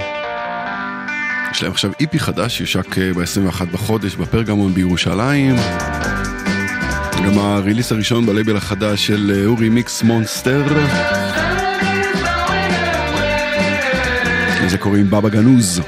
[1.51, 5.57] יש להם עכשיו איפי חדש, יושק אה, ב-21 בחודש בפרגמון בירושלים.
[7.27, 10.63] גם הריליס הראשון בלייבל החדש של אורי מיקס מונסטר.
[14.65, 15.81] לזה קוראים בבא גנוז.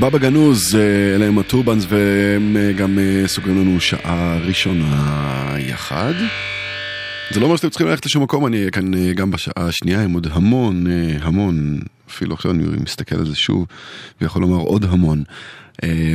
[0.00, 6.12] בבא גנוז, אה, אלה הם הטורבנס והם אה, גם אה, סוגרים לנו שעה ראשונה יחד.
[7.30, 10.12] זה לא אומר שאתם צריכים ללכת לשום מקום, אני אהיה כאן גם בשעה השנייה עם
[10.12, 10.86] עוד המון,
[11.20, 11.80] המון,
[12.10, 13.66] אפילו עכשיו אני מסתכל על זה שוב,
[14.20, 15.22] ויכול לומר עוד המון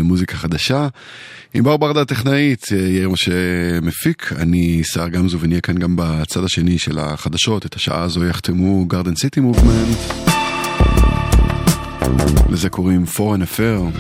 [0.04, 0.88] מוזיקה חדשה.
[1.54, 3.32] עם בר ברדה הטכנאית, יאיר משה
[3.82, 8.86] מפיק, אני שר גמזו ונהיה כאן גם בצד השני של החדשות, את השעה הזו יחתמו
[8.86, 10.33] גרדן סיטי מובמנט.
[12.50, 13.98] לזה קוראים Foreign Affair.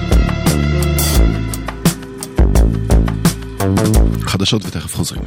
[4.21, 5.21] חדשות ותכף חוזרים.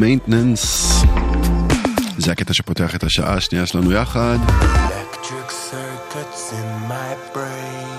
[0.00, 0.92] Maintenance.
[2.18, 4.38] זה הקטע שפותח את השעה השנייה שלנו יחד.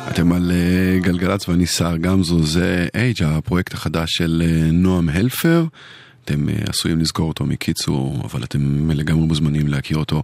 [0.07, 5.65] אתם על אה, גלגלצ ואני סער גמזו, זה Age הפרויקט החדש של אה, נועם הלפר.
[6.25, 10.23] אתם אה, עשויים לזכור אותו מקיצור, אבל אתם לגמרי מוזמנים להכיר אותו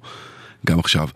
[0.66, 1.08] גם עכשיו.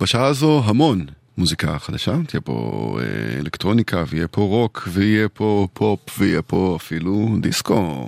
[0.00, 1.06] בשעה הזו המון
[1.38, 2.98] מוזיקה חדשה, תהיה פה
[3.38, 8.06] אלקטרוניקה ויהיה פה רוק ויהיה פה פופ ויהיה פה אפילו דיסקו.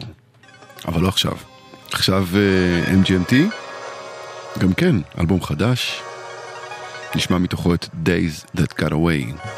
[0.89, 1.48] אבל לא עכשיו.
[1.93, 3.35] עכשיו אה, MGMT,
[4.59, 6.03] גם כן, אלבום חדש.
[7.15, 9.49] נשמע מתוכו את Days That Got Away.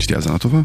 [0.00, 0.60] שתהיה האזנה טובה.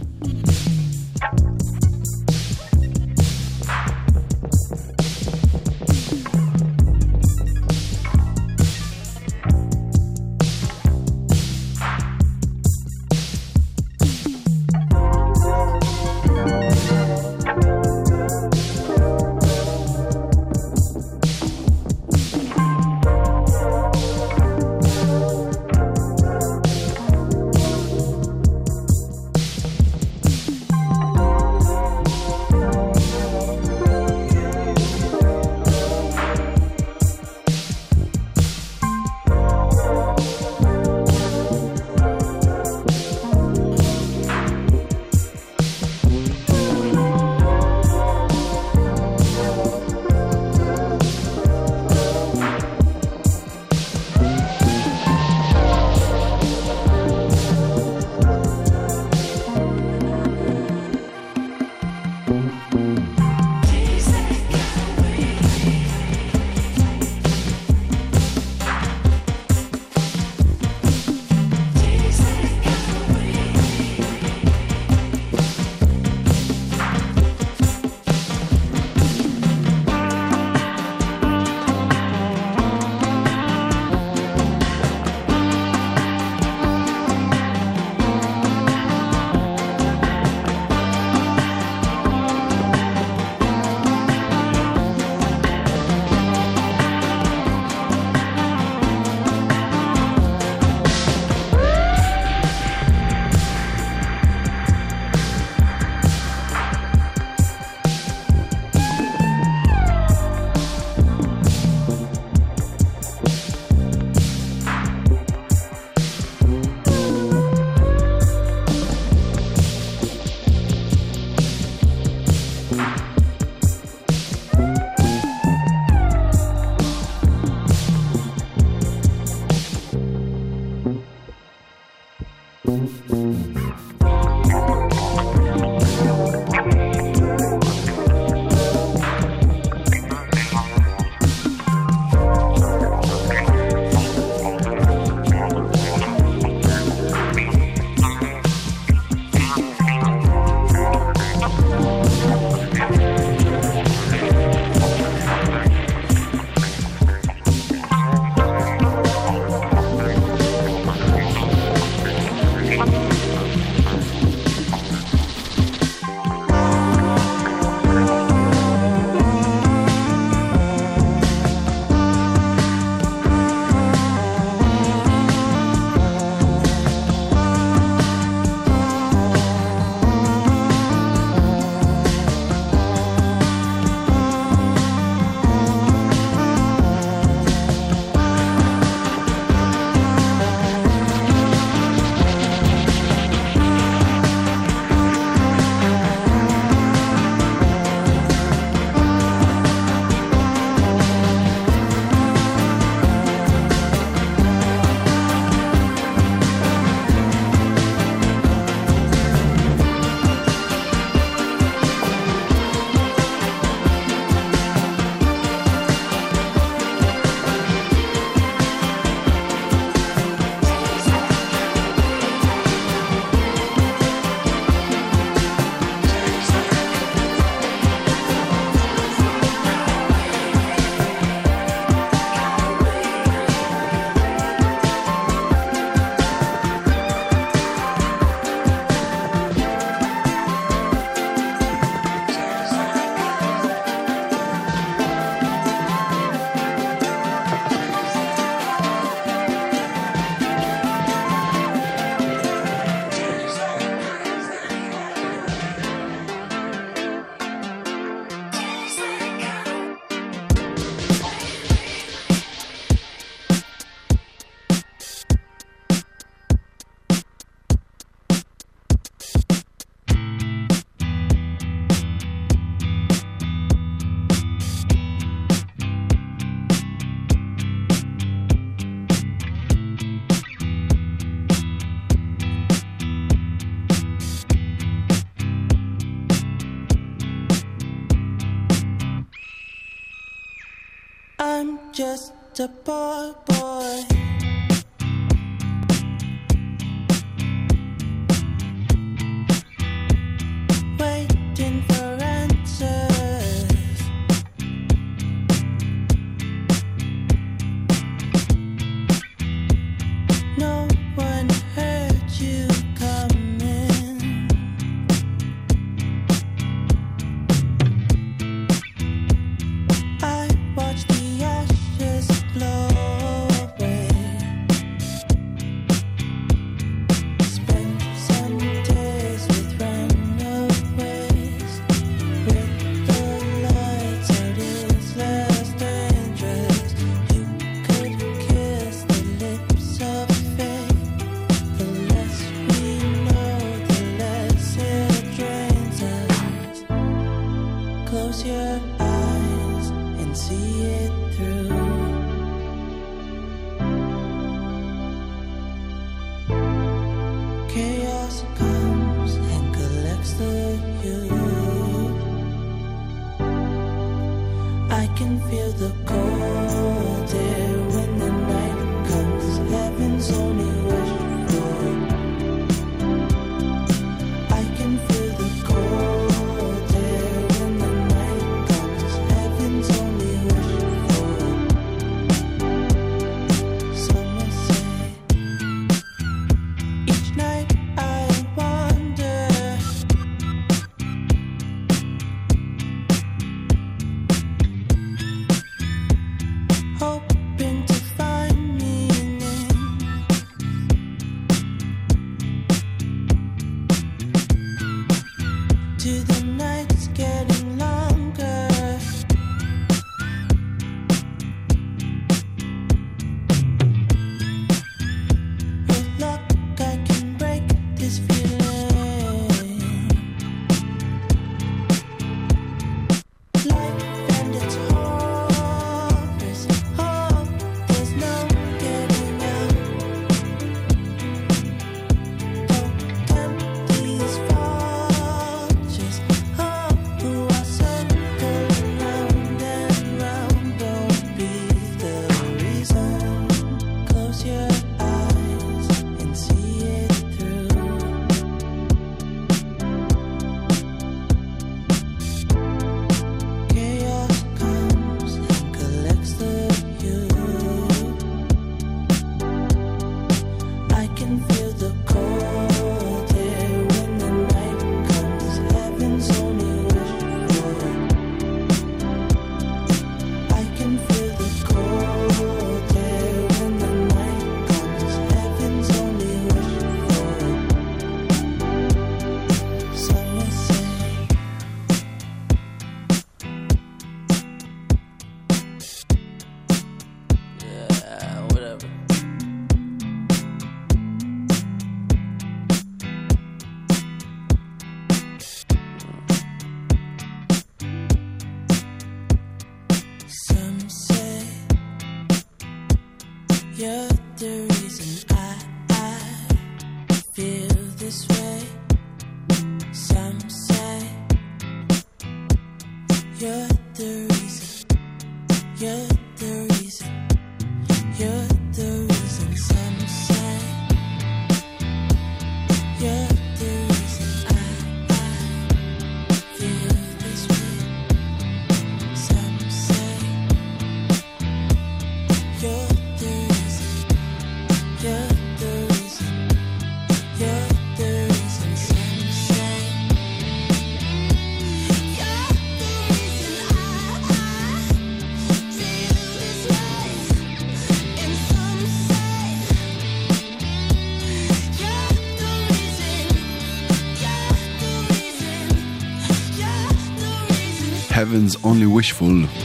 [558.29, 559.63] Heaven's Only Wishful,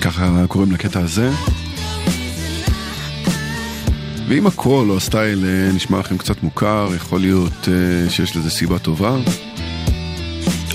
[0.00, 1.30] ככה קוראים לקטע הזה.
[4.28, 8.78] ואם הקול או הסטייל אה, נשמע לכם קצת מוכר, יכול להיות אה, שיש לזה סיבה
[8.78, 9.16] טובה.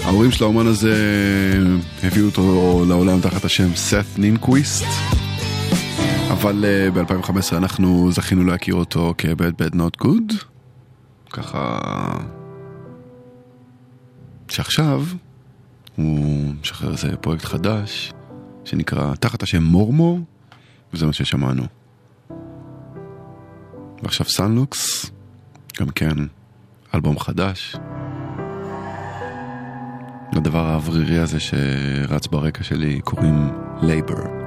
[0.04, 0.94] ההורים של האומן הזה
[2.04, 4.86] אה, הביאו אותו לעולם תחת השם סת נינקוויסט,
[6.32, 10.34] אבל ב-2015 אנחנו זכינו להכיר אותו כ-Bad Bad Not Good,
[11.30, 11.80] ככה...
[14.48, 15.04] שעכשיו
[15.96, 18.14] הוא משחרר איזה פרויקט חדש,
[18.66, 20.20] שנקרא, תחת השם מורמור,
[20.94, 21.64] וזה מה ששמענו.
[24.04, 25.12] ועכשיו Son Lux,
[25.80, 26.16] גם כן,
[26.96, 27.76] אלבום חדש.
[30.34, 33.50] לדבר האוורירי הזה שרץ ברקע שלי קוראים
[33.82, 34.41] Labor.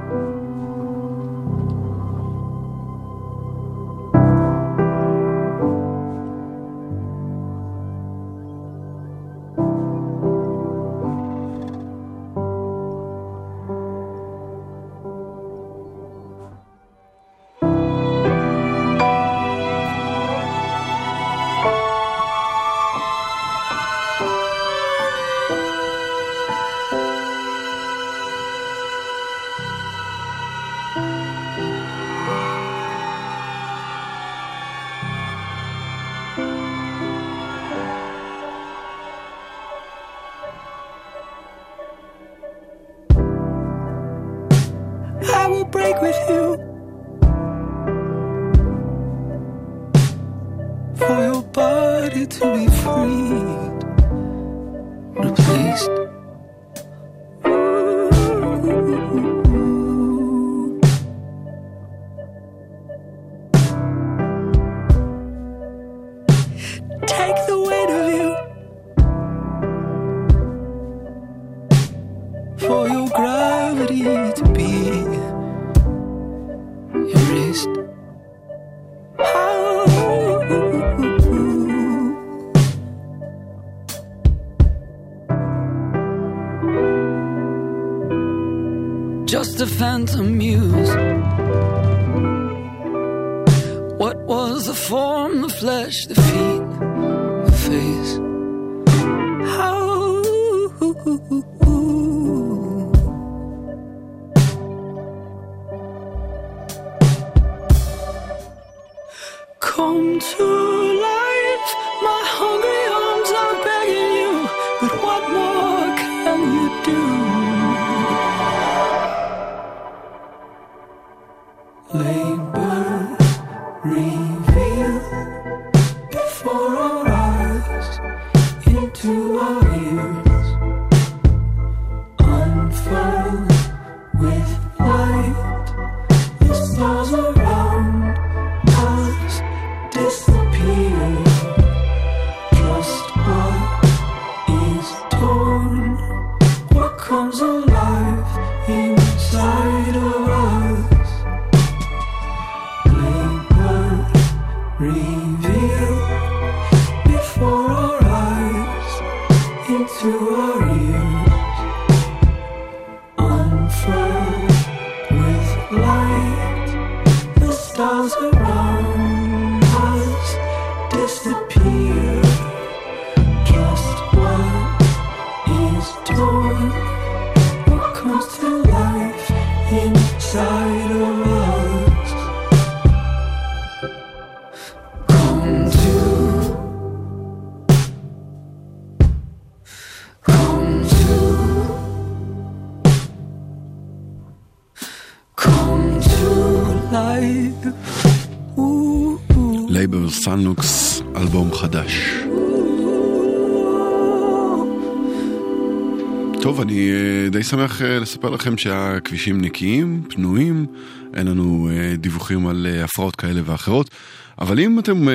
[207.83, 210.67] אה, לספר לכם שהכבישים נקיים, פנויים,
[211.15, 213.91] אין לנו אה, דיווחים על אה, הפרעות כאלה ואחרות.
[214.39, 215.15] אבל אם אתם אה,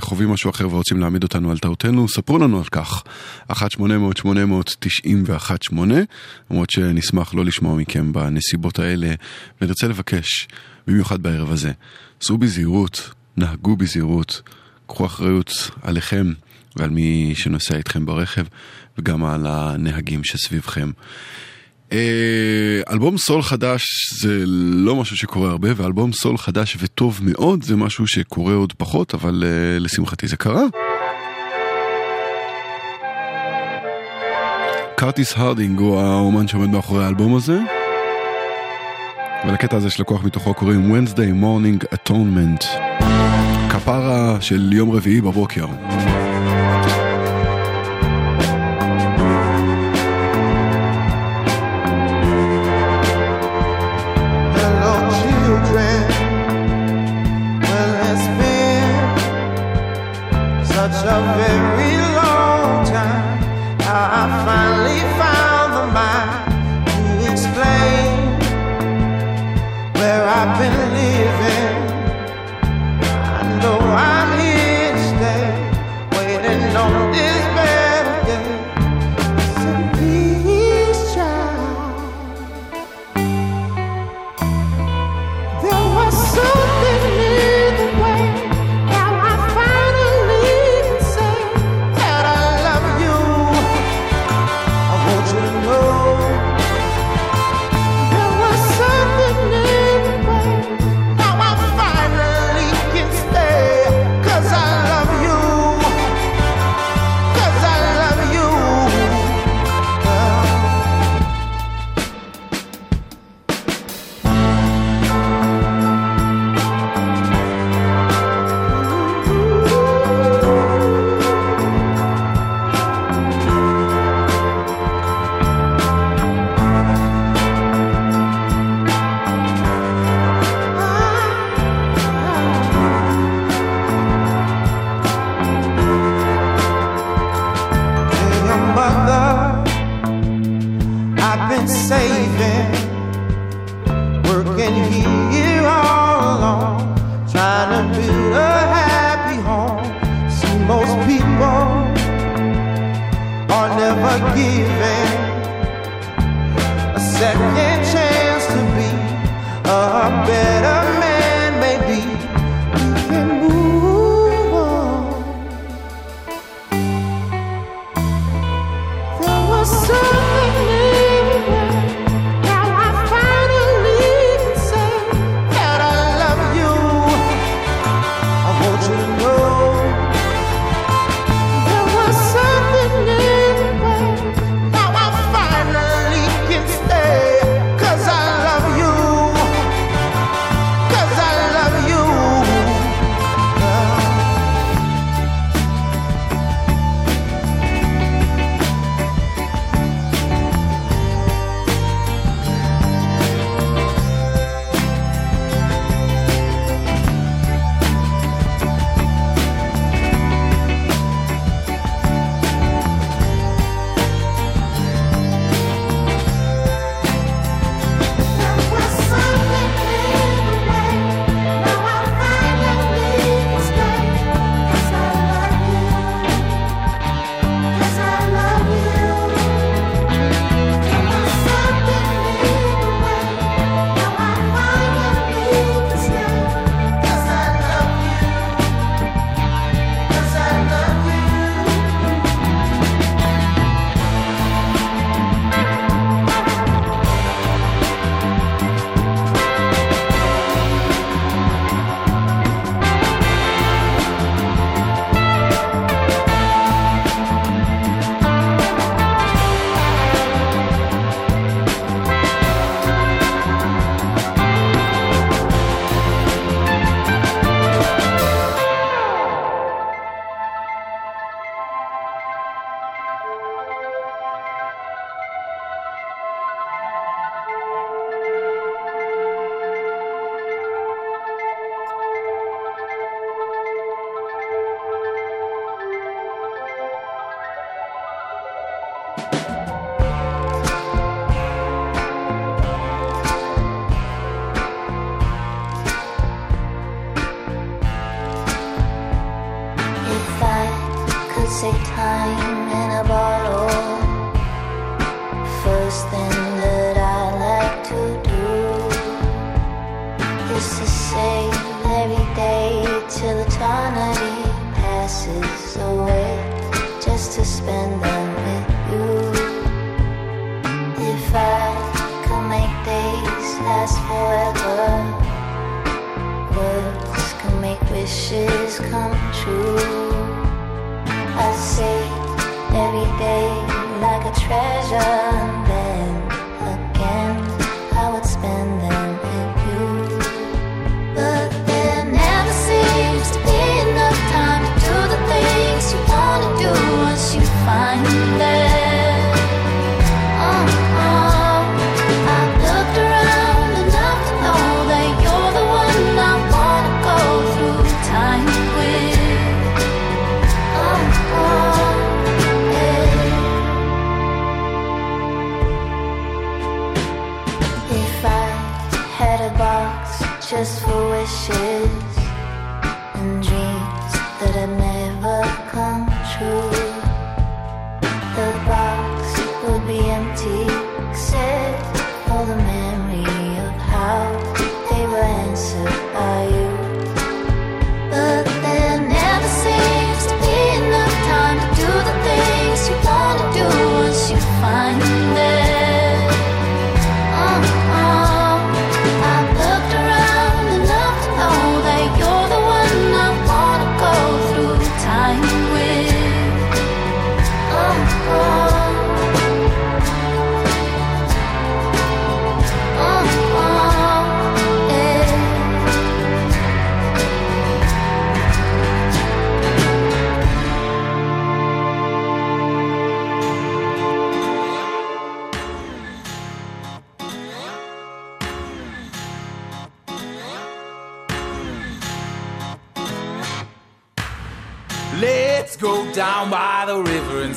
[0.00, 3.02] חווים משהו אחר ורוצים להעמיד אותנו על טעותנו, ספרו לנו על כך.
[3.50, 3.54] 1-800-891-8,
[6.50, 9.14] למרות שנשמח לא לשמוע מכם בנסיבות האלה,
[9.60, 10.48] ונרצה לבקש,
[10.86, 11.72] במיוחד בערב הזה,
[12.20, 14.42] סעו בזהירות, נהגו בזהירות,
[14.86, 16.32] קחו אחריות עליכם
[16.76, 18.44] ועל מי שנוסע איתכם ברכב,
[18.98, 20.90] וגם על הנהגים שסביבכם.
[21.94, 23.82] אה, אלבום סול חדש
[24.20, 29.14] זה לא משהו שקורה הרבה, ואלבום סול חדש וטוב מאוד זה משהו שקורה עוד פחות,
[29.14, 30.62] אבל אה, לשמחתי זה קרה.
[34.96, 37.58] קרטיס הרדינג הוא האומן שעומד מאחורי האלבום הזה.
[39.48, 42.64] ולקטע הזה של הכוח מתוכו קוראים Wednesday Morning Atonement.
[43.70, 45.66] כפרה של יום רביעי בבוקר.
[61.16, 61.53] love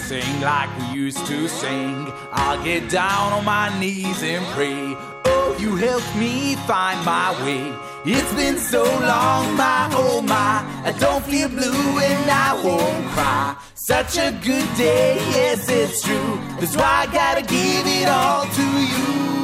[0.08, 2.08] sing like we used to sing.
[2.32, 4.96] I'll get down on my knees and pray.
[5.26, 7.74] Oh, you helped me find my way.
[8.06, 10.64] It's been so long, my oh my.
[10.86, 13.58] I don't feel blue and I won't cry.
[13.74, 16.40] Such a good day, yes, it's true.
[16.60, 19.37] That's why I gotta give it all to you.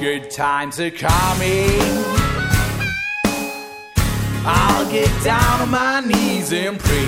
[0.00, 1.78] Good times are coming.
[4.46, 7.04] I'll get down on my knees and pray.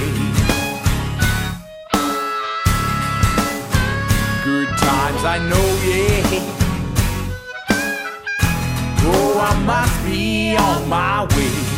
[4.44, 6.42] Good times, I know, yeah.
[9.04, 11.72] Oh, I must be on my way.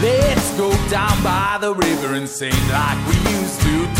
[0.00, 3.99] Let's go down by the river and sing like we used to.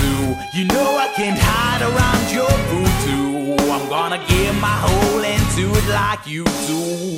[0.53, 3.55] You know I can't hide around your voodoo.
[3.71, 7.17] I'm gonna give my whole into it like you do.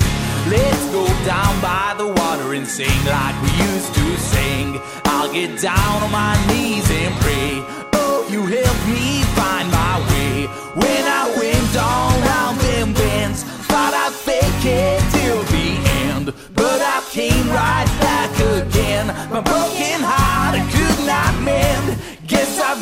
[0.51, 4.81] Let's go down by the water and sing like we used to sing.
[5.07, 7.65] I'll get down on my knees and pray.
[7.95, 10.47] Oh, you helped me find my way.
[10.77, 15.69] When I went on round them bends, thought I'd fake it till the
[16.11, 16.27] end.
[16.55, 19.07] But I came right back again.
[19.31, 19.41] My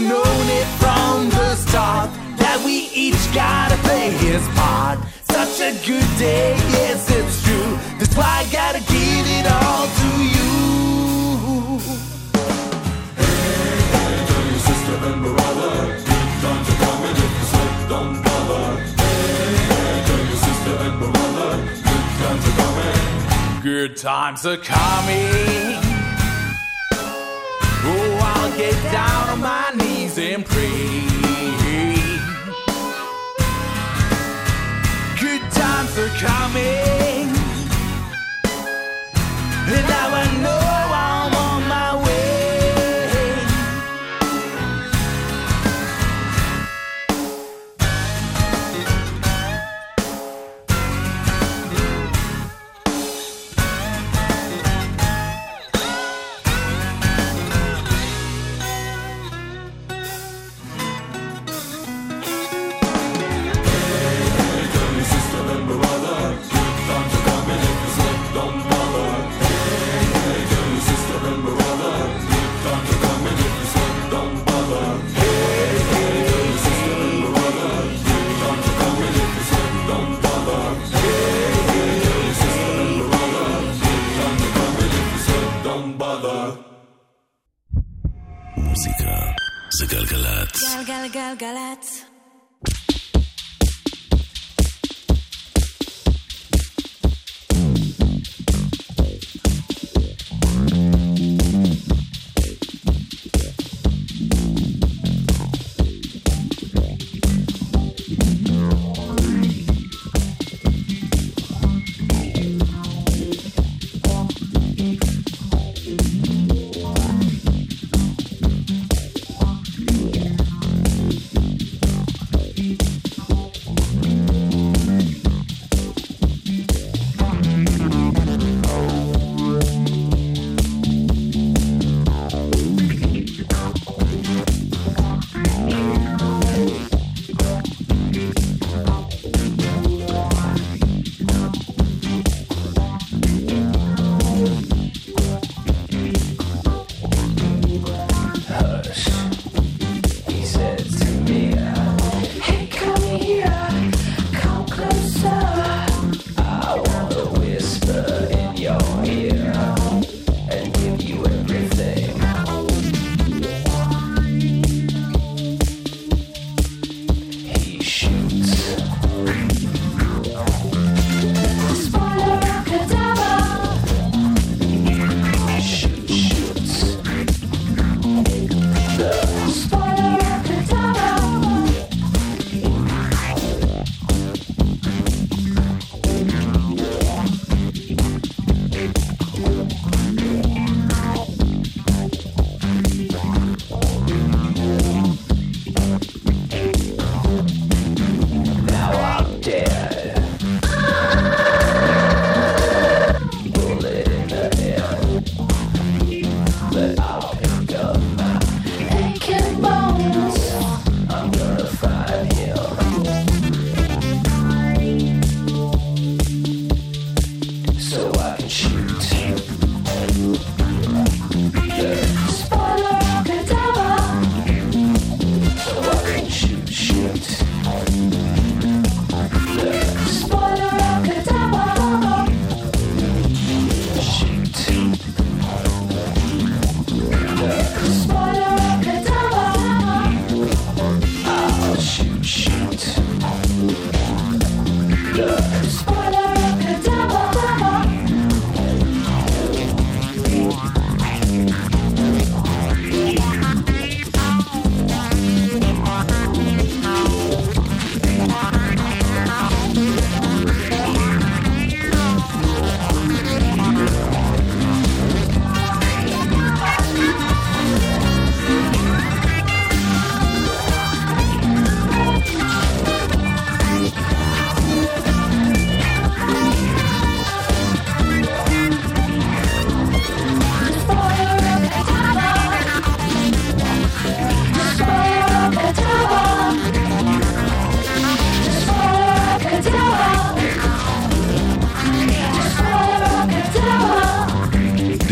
[0.09, 4.99] known it from the start that we each gotta play his part.
[5.25, 7.79] Such a good day, yes, it's true.
[7.99, 10.51] That's why I gotta give it all to you.
[14.29, 15.73] Tell your sister and brother,
[16.09, 18.67] good times are coming if you say don't bother.
[19.01, 21.51] Hey, tell your sister and brother,
[21.89, 23.63] good times are coming.
[23.63, 25.79] Good times are coming.
[27.83, 31.03] Oh, I'll get down on my knees and pray.
[35.21, 37.29] Good times are coming.
[39.73, 40.30] And I know
[88.71, 89.33] מוזיקה
[89.81, 90.63] זה גלגלצ.
[90.87, 92.10] גלגלגלגלצ.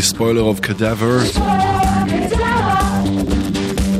[0.09, 1.19] ספוילר אוף קדאבר.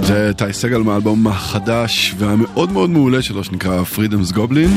[0.03, 4.71] זה טי סגל מהאלבום החדש והמאוד מאוד מעולה שלו שנקרא Freedom's גובלין.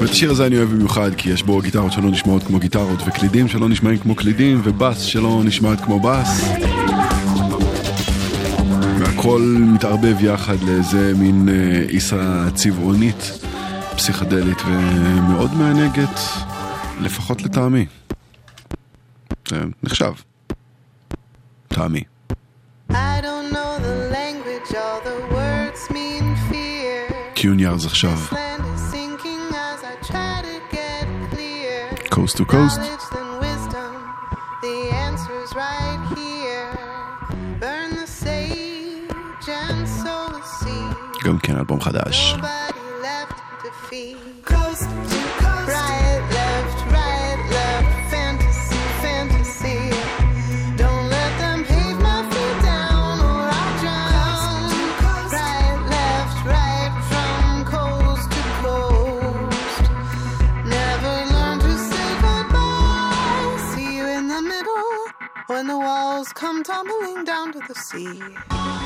[0.00, 3.48] ואת השיר הזה אני אוהב במיוחד כי יש בו גיטרות שלא נשמעות כמו גיטרות וקלידים
[3.48, 6.44] שלא נשמעים כמו קלידים ובאס שלא נשמעת כמו באס.
[8.98, 13.38] והכל מתערבב יחד לאיזה מין אה, עיסה צבעונית,
[13.96, 16.20] פסיכדלית ומאוד מענגת,
[17.00, 17.86] לפחות לטעמי.
[19.48, 20.12] זה נחשב.
[21.68, 22.04] טעמי.
[27.34, 28.18] קיוניארז עכשיו.
[32.16, 32.80] coast to coast.
[33.46, 33.92] Wisdom,
[34.66, 36.70] the answer's right here.
[37.62, 41.24] Burn the sage and sow a seed.
[41.24, 42.34] גם כן אלבום חדש.
[42.34, 42.61] Nobody
[66.32, 68.81] come tumbling down to the sea.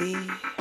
[0.00, 0.59] see.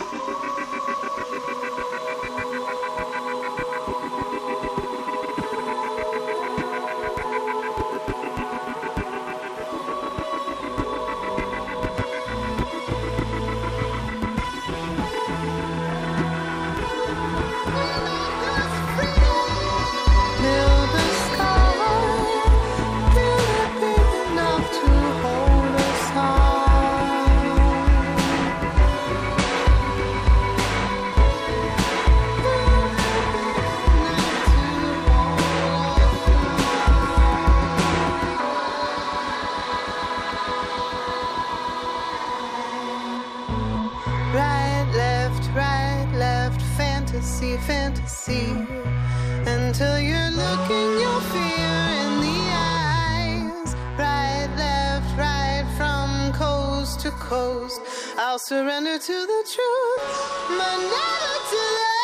[57.12, 57.82] coast.
[58.18, 60.04] I'll surrender to the truth,
[60.50, 61.99] my never to the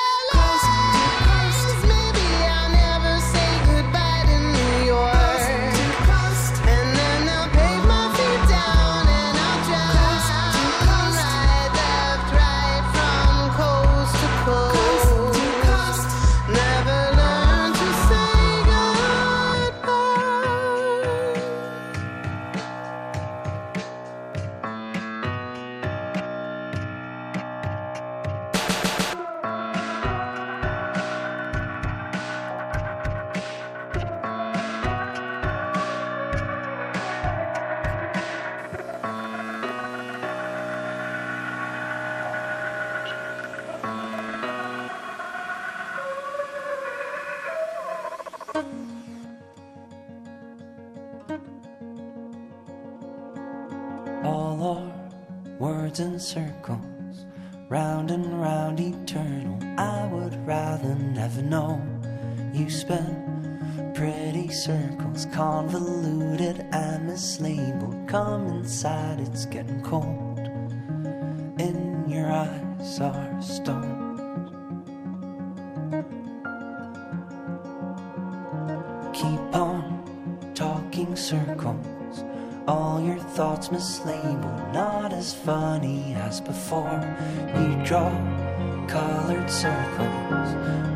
[88.87, 90.49] colored circles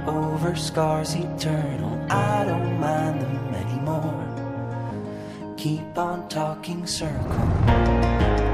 [0.07, 1.99] over scars eternal.
[2.11, 4.25] I don't mind them anymore.
[5.57, 8.48] Keep on talking circles.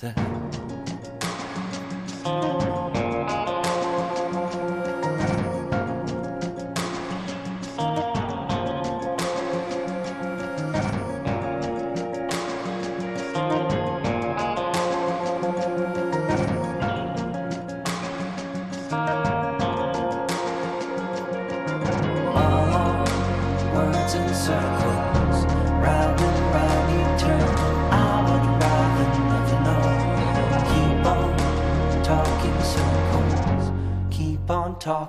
[0.00, 0.27] that.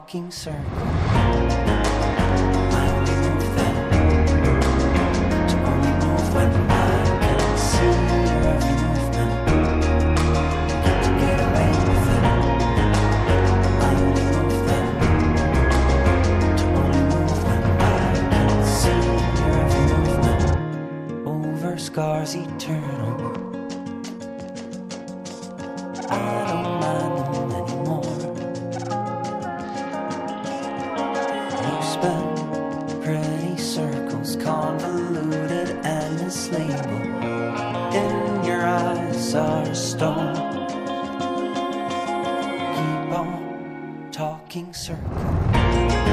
[0.09, 0.88] fucking circle.
[44.49, 46.08] walking circle.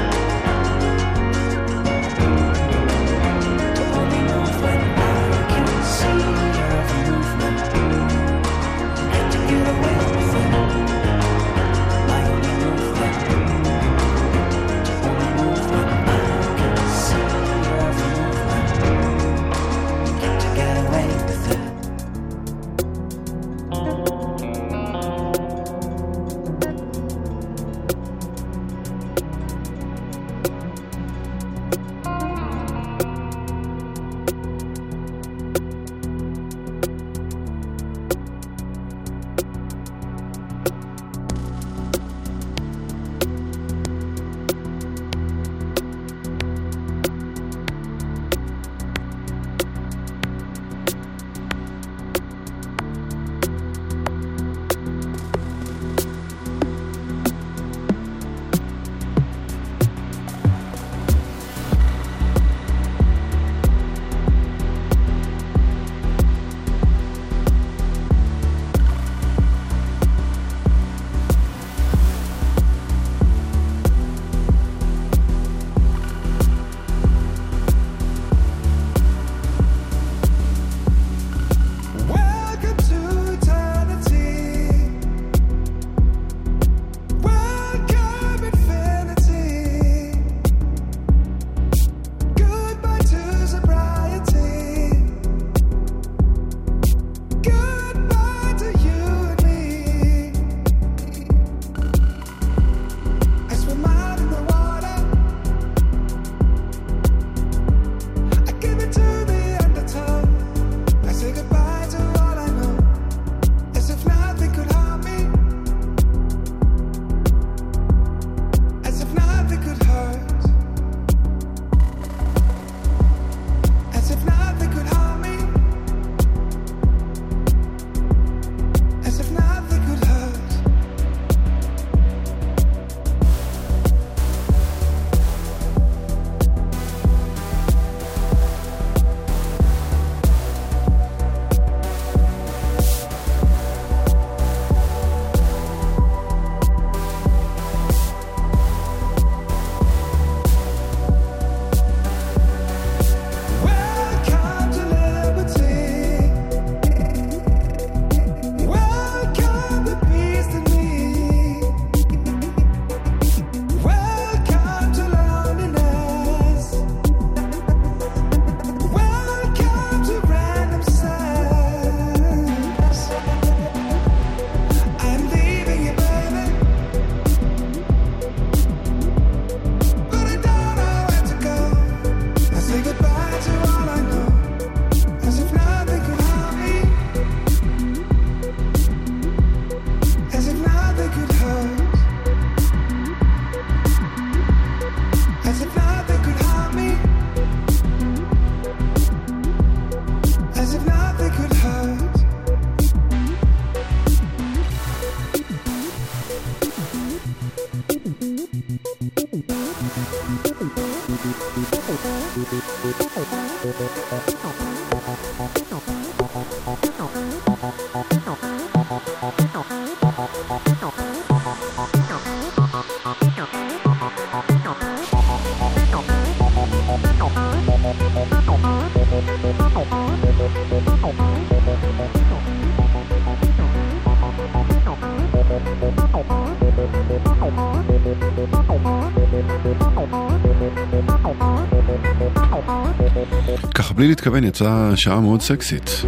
[244.07, 246.01] להתכוון יצאה שעה מאוד סקסית.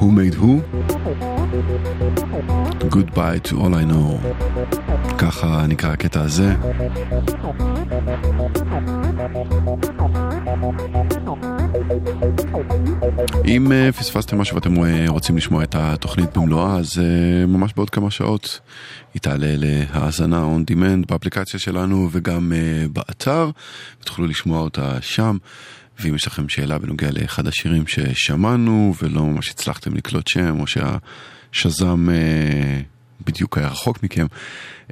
[0.00, 0.52] Who made who?
[2.94, 4.34] Goodbye to all I know.
[5.18, 6.54] ככה נקרא הקטע הזה.
[13.46, 17.90] אם אה, פספסתם משהו ואתם אה, רוצים לשמוע את התוכנית במלואה, אז אה, ממש בעוד
[17.90, 18.60] כמה שעות
[19.14, 22.52] היא תעלה להאזנה on demand באפליקציה שלנו וגם
[22.92, 23.50] באתר,
[24.14, 25.36] ותוכלו לשמוע אותה שם.
[26.00, 32.08] ואם יש לכם שאלה בנוגע לאחד השירים ששמענו ולא ממש הצלחתם לקלוט שם, או שהשזם
[32.10, 32.80] אה,
[33.26, 34.26] בדיוק היה רחוק מכם,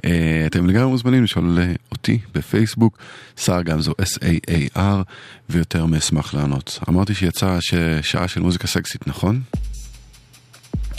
[0.05, 1.59] אה, אתם לגמרי מוזמנים לשאול
[1.91, 2.97] אותי בפייסבוק,
[3.37, 5.03] סער גמזו S-A-A-R,
[5.49, 6.79] ויותר מאשמח לענות.
[6.89, 7.73] אמרתי שיצאה ש...
[8.01, 9.41] שעה של מוזיקה סקסית, נכון?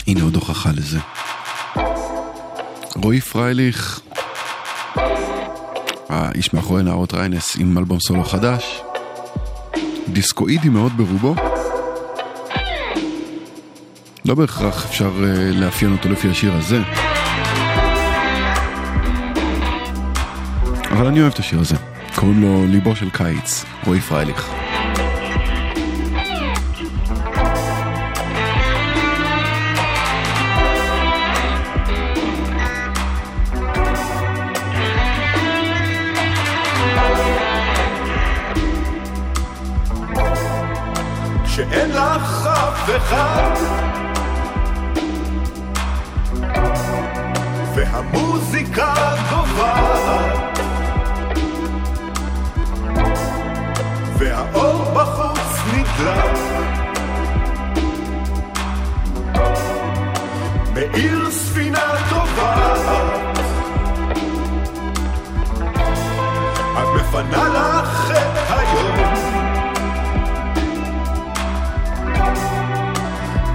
[0.07, 0.99] הנה עוד הוכחה לזה.
[2.95, 4.01] רועי פרייליך,
[6.09, 8.81] האיש מאחורי נערות ריינס עם אלבום סולו חדש,
[10.09, 11.35] דיסקואידי מאוד ברובו.
[14.25, 16.81] לא בהכרח אפשר אה, לאפיין אותו לפי השיר הזה.
[20.91, 21.75] אבל אני אוהב את השיר הזה.
[22.15, 24.64] קוראים לו ליבו של קיץ, רועי פרייליך.
[42.89, 43.51] אחד
[47.75, 48.93] והמוזיקה
[49.29, 50.59] גוברת
[54.17, 56.65] והאור בחוץ נדלק.
[60.73, 63.39] מאיר ספינה טובעת
[66.73, 67.84] את מפנה לך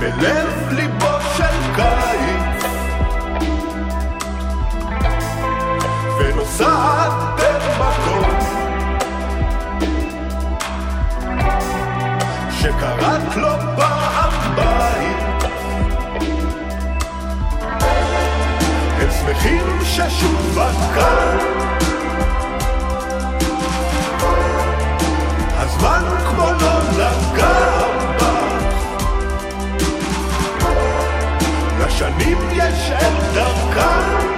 [0.00, 2.64] בלב ליבו של קיץ.
[6.18, 8.30] ונוסעת אל מקום
[12.50, 15.50] שקראת לו פעם בית.
[19.00, 21.38] הם שמחים ששוב את כאן.
[25.56, 27.59] הזמן כמו לא נגע
[32.00, 34.29] לשנים יש את דרכם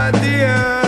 [0.00, 0.79] my dear.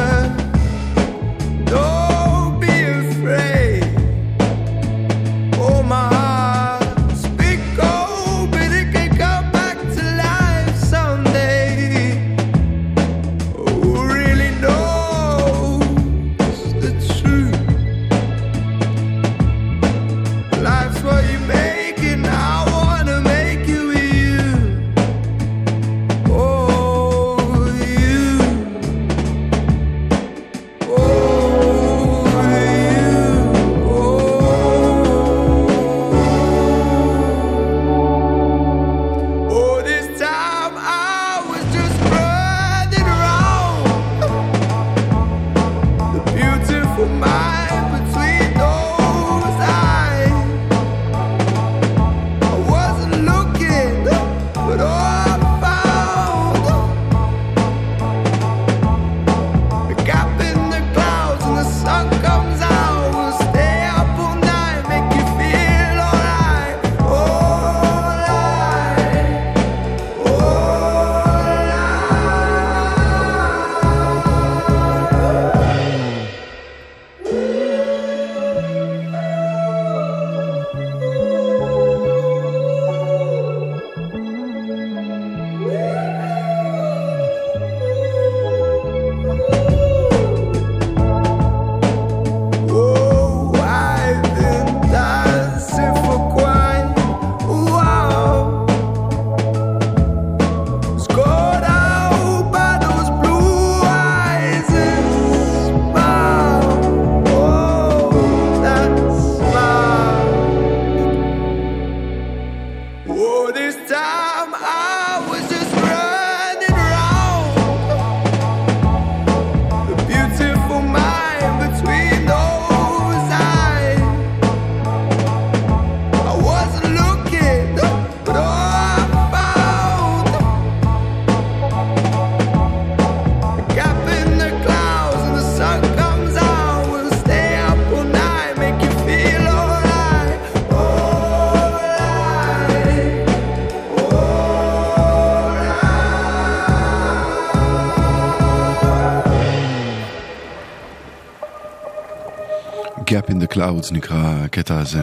[153.62, 155.02] Clouds נקרא הקטע הזה.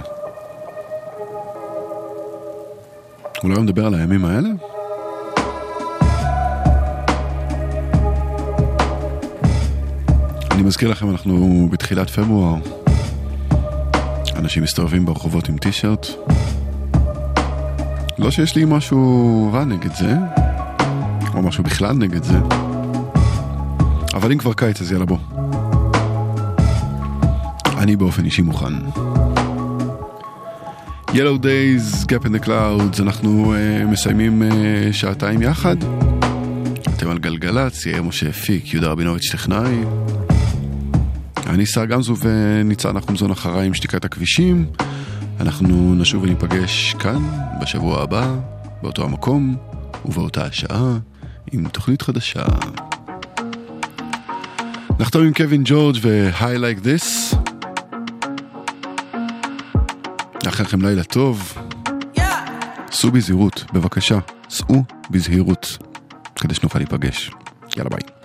[3.43, 4.49] אולי הוא מדבר על הימים האלה?
[10.51, 12.55] אני מזכיר לכם, אנחנו בתחילת פברואר.
[14.35, 16.07] אנשים מסתובבים ברחובות עם טישרט.
[18.17, 20.13] לא שיש לי משהו רע נגד זה,
[21.33, 22.37] או משהו בכלל נגד זה,
[24.13, 25.17] אבל אם כבר קיץ אז יאללה בוא.
[27.89, 28.73] אני באופן אישי מוכן.
[31.07, 35.75] Yellow Days, Gap in the Clouds, אנחנו uh, מסיימים uh, שעתיים יחד.
[36.95, 39.75] אתם על גלגלצ, יאיר משה הפיק, יהודה רבינוביץ' טכנאי.
[41.47, 44.65] אני שר גמזו וניצן נחומזון אחריי עם שתיקת הכבישים.
[45.39, 47.23] אנחנו נשוב וניפגש כאן
[47.61, 48.35] בשבוע הבא,
[48.81, 49.55] באותו המקום
[50.05, 50.97] ובאותה השעה,
[51.51, 52.43] עם תוכנית חדשה.
[54.99, 57.18] נחתום עם קווין ג'ורג' ו-High Like This.
[60.49, 61.53] נאחל לכם לילה טוב.
[62.91, 64.19] סעו בזהירות, בבקשה.
[64.49, 65.77] סעו בזהירות,
[66.35, 67.31] כדי שנוכל להיפגש.
[67.77, 68.18] יאללה ביי.